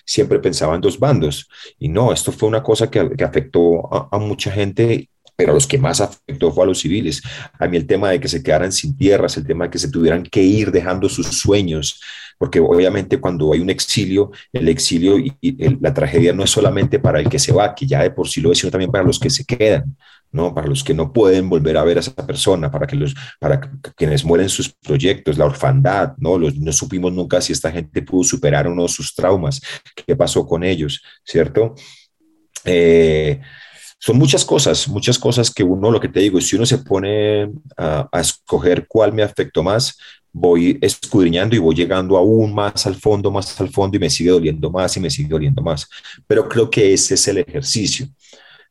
siempre 0.07 0.39
pensaba 0.39 0.73
en 0.73 0.81
dos 0.81 0.97
bandos. 0.97 1.47
Y 1.77 1.89
no, 1.89 2.11
esto 2.11 2.31
fue 2.31 2.49
una 2.49 2.63
cosa 2.63 2.89
que, 2.89 2.99
afectó 3.23 4.09
a 4.11 4.17
mucha 4.17 4.51
gente 4.51 5.09
pero 5.37 5.53
los 5.53 5.67
que 5.67 5.77
más 5.77 6.01
afectó 6.01 6.51
fue 6.51 6.63
a 6.63 6.67
los 6.67 6.79
civiles. 6.79 7.21
A 7.59 7.67
mí 7.67 7.77
el 7.77 7.85
tema 7.85 8.09
de 8.09 8.19
que 8.19 8.27
se 8.27 8.41
quedaran 8.41 8.71
sin 8.71 8.97
tierras, 8.97 9.37
el 9.37 9.45
tema 9.45 9.65
de 9.65 9.69
que 9.69 9.77
se 9.77 9.89
tuvieran 9.89 10.23
que 10.23 10.41
ir 10.41 10.71
dejando 10.71 11.07
sus 11.07 11.27
sueños, 11.27 12.01
porque 12.39 12.59
obviamente 12.59 13.19
cuando 13.19 13.53
hay 13.53 13.59
un 13.59 13.69
exilio, 13.69 14.31
el 14.51 14.67
exilio 14.67 15.17
y, 15.19 15.35
la 15.79 15.93
tragedia 15.93 16.33
no 16.33 16.43
es 16.43 16.49
solamente 16.49 16.97
para 16.97 17.19
el 17.19 17.29
que 17.29 17.37
se 17.37 17.53
va, 17.53 17.75
que 17.75 17.85
ya 17.85 18.01
de 18.01 18.09
por 18.09 18.27
sí 18.27 18.41
lo 18.41 18.51
es, 18.51 18.57
sino 18.57 18.71
también 18.71 18.91
para 18.91 19.03
los 19.03 19.19
que 19.19 19.29
se 19.29 19.45
quedan. 19.45 19.95
¿no? 20.29 20.53
Para 20.53 20.67
los 20.67 20.83
que 20.83 20.93
no 20.93 21.13
pueden 21.13 21.49
volver 21.49 21.77
a 21.77 21.85
ver 21.85 21.97
a 21.97 21.99
esa 22.01 22.13
persona, 22.13 22.69
para, 22.69 22.85
que 22.85 22.97
los, 22.97 23.15
para 23.39 23.61
quienes 23.95 24.25
mueren 24.25 24.49
sus 24.49 24.73
proyectos, 24.73 25.37
la 25.37 25.45
orfandad, 25.45 26.15
¿no? 26.17 26.37
Los, 26.37 26.57
no 26.57 26.73
supimos 26.73 27.13
nunca 27.13 27.39
si 27.39 27.53
esta 27.53 27.71
gente 27.71 28.01
pudo 28.01 28.25
superar 28.25 28.67
uno 28.67 28.83
de 28.83 28.89
sus 28.89 29.15
traumas, 29.15 29.61
qué 30.05 30.15
pasó 30.17 30.45
con 30.45 30.65
ellos, 30.65 31.01
¿cierto? 31.23 31.75
Eh, 32.65 33.39
son 33.99 34.17
muchas 34.17 34.45
cosas, 34.45 34.87
muchas 34.87 35.17
cosas 35.17 35.51
que 35.51 35.63
uno, 35.63 35.89
lo 35.89 35.99
que 35.99 36.09
te 36.09 36.19
digo, 36.19 36.39
si 36.39 36.55
uno 36.55 36.65
se 36.65 36.77
pone 36.79 37.51
a, 37.75 38.07
escoger 38.13 38.85
cuál 38.87 39.11
me 39.13 39.23
afectó 39.23 39.63
más, 39.63 39.97
voy 40.31 40.77
escudriñando 40.81 41.55
y 41.55 41.59
voy 41.59 41.75
llegando 41.75 42.15
aún 42.15 42.53
más 42.53 42.85
al 42.85 42.95
fondo, 42.95 43.31
más 43.31 43.59
al 43.59 43.69
fondo 43.69 43.97
y 43.97 43.99
me 43.99 44.09
sigue 44.09 44.29
doliendo 44.29 44.69
más 44.69 44.95
y 44.97 44.99
me 44.99 45.09
sigue 45.09 45.29
doliendo 45.29 45.63
más. 45.63 45.89
Pero 46.27 46.47
creo 46.47 46.69
que 46.69 46.93
ese 46.93 47.15
es 47.15 47.27
el 47.27 47.39
ejercicio. 47.39 48.07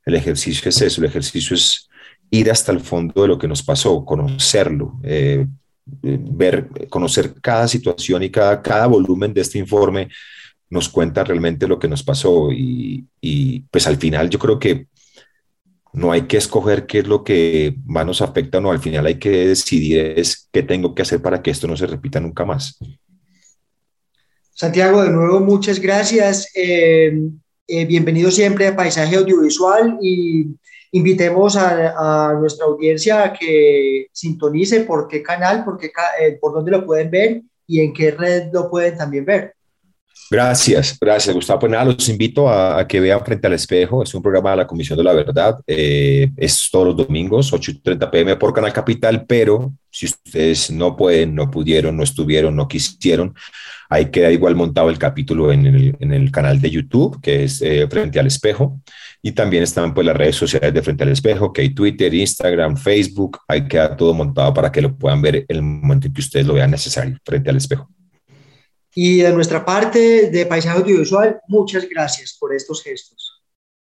El 0.04 0.14
ejercicio 0.14 0.68
es 0.68 0.80
eso, 0.80 1.00
el 1.00 1.08
ejercicio 1.08 1.56
es 1.56 1.88
ir 2.30 2.50
hasta 2.50 2.70
el 2.70 2.80
fondo 2.80 3.22
de 3.22 3.28
lo 3.28 3.38
que 3.38 3.48
nos 3.48 3.62
pasó, 3.64 4.04
conocerlo, 4.04 5.00
eh, 5.02 5.44
ver, 5.84 6.68
conocer 6.88 7.34
cada 7.40 7.66
situación 7.66 8.22
y 8.22 8.30
cada, 8.30 8.62
cada 8.62 8.86
volumen 8.86 9.34
de 9.34 9.40
este 9.40 9.58
informe 9.58 10.08
nos 10.70 10.88
cuenta 10.88 11.24
realmente 11.24 11.66
lo 11.66 11.78
que 11.78 11.88
nos 11.88 12.02
pasó 12.02 12.52
y, 12.52 13.04
y 13.20 13.60
pues 13.70 13.86
al 13.88 13.96
final 13.96 14.30
yo 14.30 14.38
creo 14.38 14.58
que 14.58 14.86
no 15.96 16.12
hay 16.12 16.26
que 16.26 16.36
escoger 16.36 16.86
qué 16.86 16.98
es 16.98 17.06
lo 17.08 17.24
que 17.24 17.74
más 17.86 18.04
nos 18.04 18.20
afecta, 18.20 18.60
no, 18.60 18.70
al 18.70 18.80
final 18.80 19.06
hay 19.06 19.18
que 19.18 19.48
decidir 19.48 20.14
es 20.18 20.46
qué 20.52 20.62
tengo 20.62 20.94
que 20.94 21.00
hacer 21.00 21.22
para 21.22 21.40
que 21.40 21.50
esto 21.50 21.66
no 21.66 21.74
se 21.74 21.86
repita 21.86 22.20
nunca 22.20 22.44
más. 22.44 22.78
Santiago, 24.52 25.02
de 25.02 25.10
nuevo, 25.10 25.40
muchas 25.40 25.80
gracias. 25.80 26.50
Eh, 26.54 27.18
eh, 27.66 27.84
bienvenido 27.86 28.30
siempre 28.30 28.66
a 28.66 28.76
Paisaje 28.76 29.16
Audiovisual 29.16 29.96
y 30.02 30.48
invitemos 30.92 31.56
a, 31.56 32.34
nuestra 32.38 32.66
audiencia 32.66 33.24
a 33.24 33.32
que 33.32 34.08
sintonice 34.12 34.80
por 34.80 35.08
qué 35.08 35.22
canal, 35.22 35.64
por, 35.64 35.78
qué, 35.78 35.90
eh, 36.20 36.36
por 36.38 36.52
dónde 36.52 36.72
lo 36.72 36.84
pueden 36.84 37.10
ver 37.10 37.40
y 37.66 37.80
en 37.80 37.94
qué 37.94 38.10
red 38.10 38.50
lo 38.52 38.68
pueden 38.68 38.98
también 38.98 39.24
ver. 39.24 39.55
Gracias, 40.30 40.98
gracias 41.00 41.34
Gustavo. 41.34 41.60
Pues 41.60 41.72
nada, 41.72 41.84
los 41.84 42.08
invito 42.08 42.48
a, 42.48 42.86
que 42.86 43.00
vean 43.00 43.24
Frente 43.24 43.46
al 43.46 43.52
Espejo. 43.52 44.02
Es 44.02 44.14
un 44.14 44.22
programa 44.22 44.50
de 44.50 44.56
la 44.56 44.66
Comisión 44.66 44.98
de 44.98 45.04
la 45.04 45.12
Verdad. 45.12 45.58
Eh, 45.66 46.30
es 46.36 46.68
todos 46.70 46.86
los 46.88 46.96
domingos, 46.96 47.52
8.30 47.52 48.10
pm 48.10 48.36
por 48.36 48.52
Canal 48.52 48.72
Capital, 48.72 49.24
pero 49.26 49.72
si 49.90 50.06
ustedes 50.06 50.70
no 50.70 50.96
pueden, 50.96 51.34
no 51.34 51.50
pudieron, 51.50 51.96
no 51.96 52.02
estuvieron, 52.02 52.56
no 52.56 52.66
quisieron, 52.68 53.34
ahí 53.88 54.10
queda 54.10 54.30
igual 54.30 54.56
montado 54.56 54.90
el 54.90 54.98
capítulo 54.98 55.52
en 55.52 55.66
el, 55.66 56.30
canal 56.32 56.60
de 56.60 56.70
YouTube, 56.70 57.20
que 57.22 57.44
es 57.44 57.62
eh, 57.62 57.86
Frente 57.88 58.18
al 58.18 58.26
Espejo. 58.26 58.80
Y 59.22 59.32
también 59.32 59.62
están 59.62 59.94
pues 59.94 60.06
las 60.06 60.16
redes 60.16 60.36
sociales 60.36 60.74
de 60.74 60.82
Frente 60.82 61.04
al 61.04 61.10
Espejo, 61.10 61.52
que 61.52 61.62
hay 61.62 61.70
Twitter, 61.70 62.12
Instagram, 62.12 62.76
Facebook. 62.76 63.38
Ahí 63.48 63.66
queda 63.66 63.96
todo 63.96 64.12
montado 64.12 64.52
para 64.52 64.70
que 64.70 64.82
lo 64.82 64.96
puedan 64.96 65.22
ver 65.22 65.36
en 65.36 65.44
el 65.48 65.62
momento 65.62 66.08
en 66.08 66.12
que 66.12 66.20
ustedes 66.20 66.46
lo 66.46 66.54
vean 66.54 66.70
necesario, 66.70 67.16
Frente 67.24 67.50
al 67.50 67.56
Espejo. 67.56 67.95
Y 68.98 69.18
de 69.18 69.30
nuestra 69.30 69.62
parte 69.62 70.30
de 70.30 70.46
Paisaje 70.46 70.78
Audiovisual, 70.78 71.38
muchas 71.48 71.86
gracias 71.86 72.34
por 72.40 72.54
estos 72.54 72.82
gestos. 72.82 73.42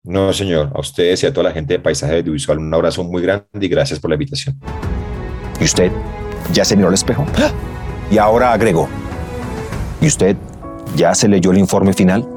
No, 0.03 0.33
señor, 0.33 0.73
a 0.75 0.81
ustedes 0.81 1.23
y 1.23 1.25
a 1.25 1.31
toda 1.31 1.45
la 1.45 1.53
gente 1.53 1.75
de 1.75 1.79
Paisaje 1.79 2.17
Audiovisual 2.17 2.57
un 2.57 2.73
abrazo 2.73 3.01
muy 3.05 3.21
grande 3.21 3.47
y 3.53 3.69
gracias 3.69 3.97
por 3.97 4.09
la 4.09 4.15
invitación. 4.15 4.59
¿Y 5.57 5.63
usted 5.63 5.89
ya 6.51 6.65
se 6.65 6.75
miró 6.75 6.89
al 6.89 6.95
espejo? 6.95 7.25
Y 8.11 8.17
ahora 8.17 8.51
agrego. 8.51 8.89
¿Y 10.01 10.07
usted 10.07 10.35
ya 10.97 11.15
se 11.15 11.29
leyó 11.29 11.51
el 11.51 11.59
informe 11.59 11.93
final? 11.93 12.27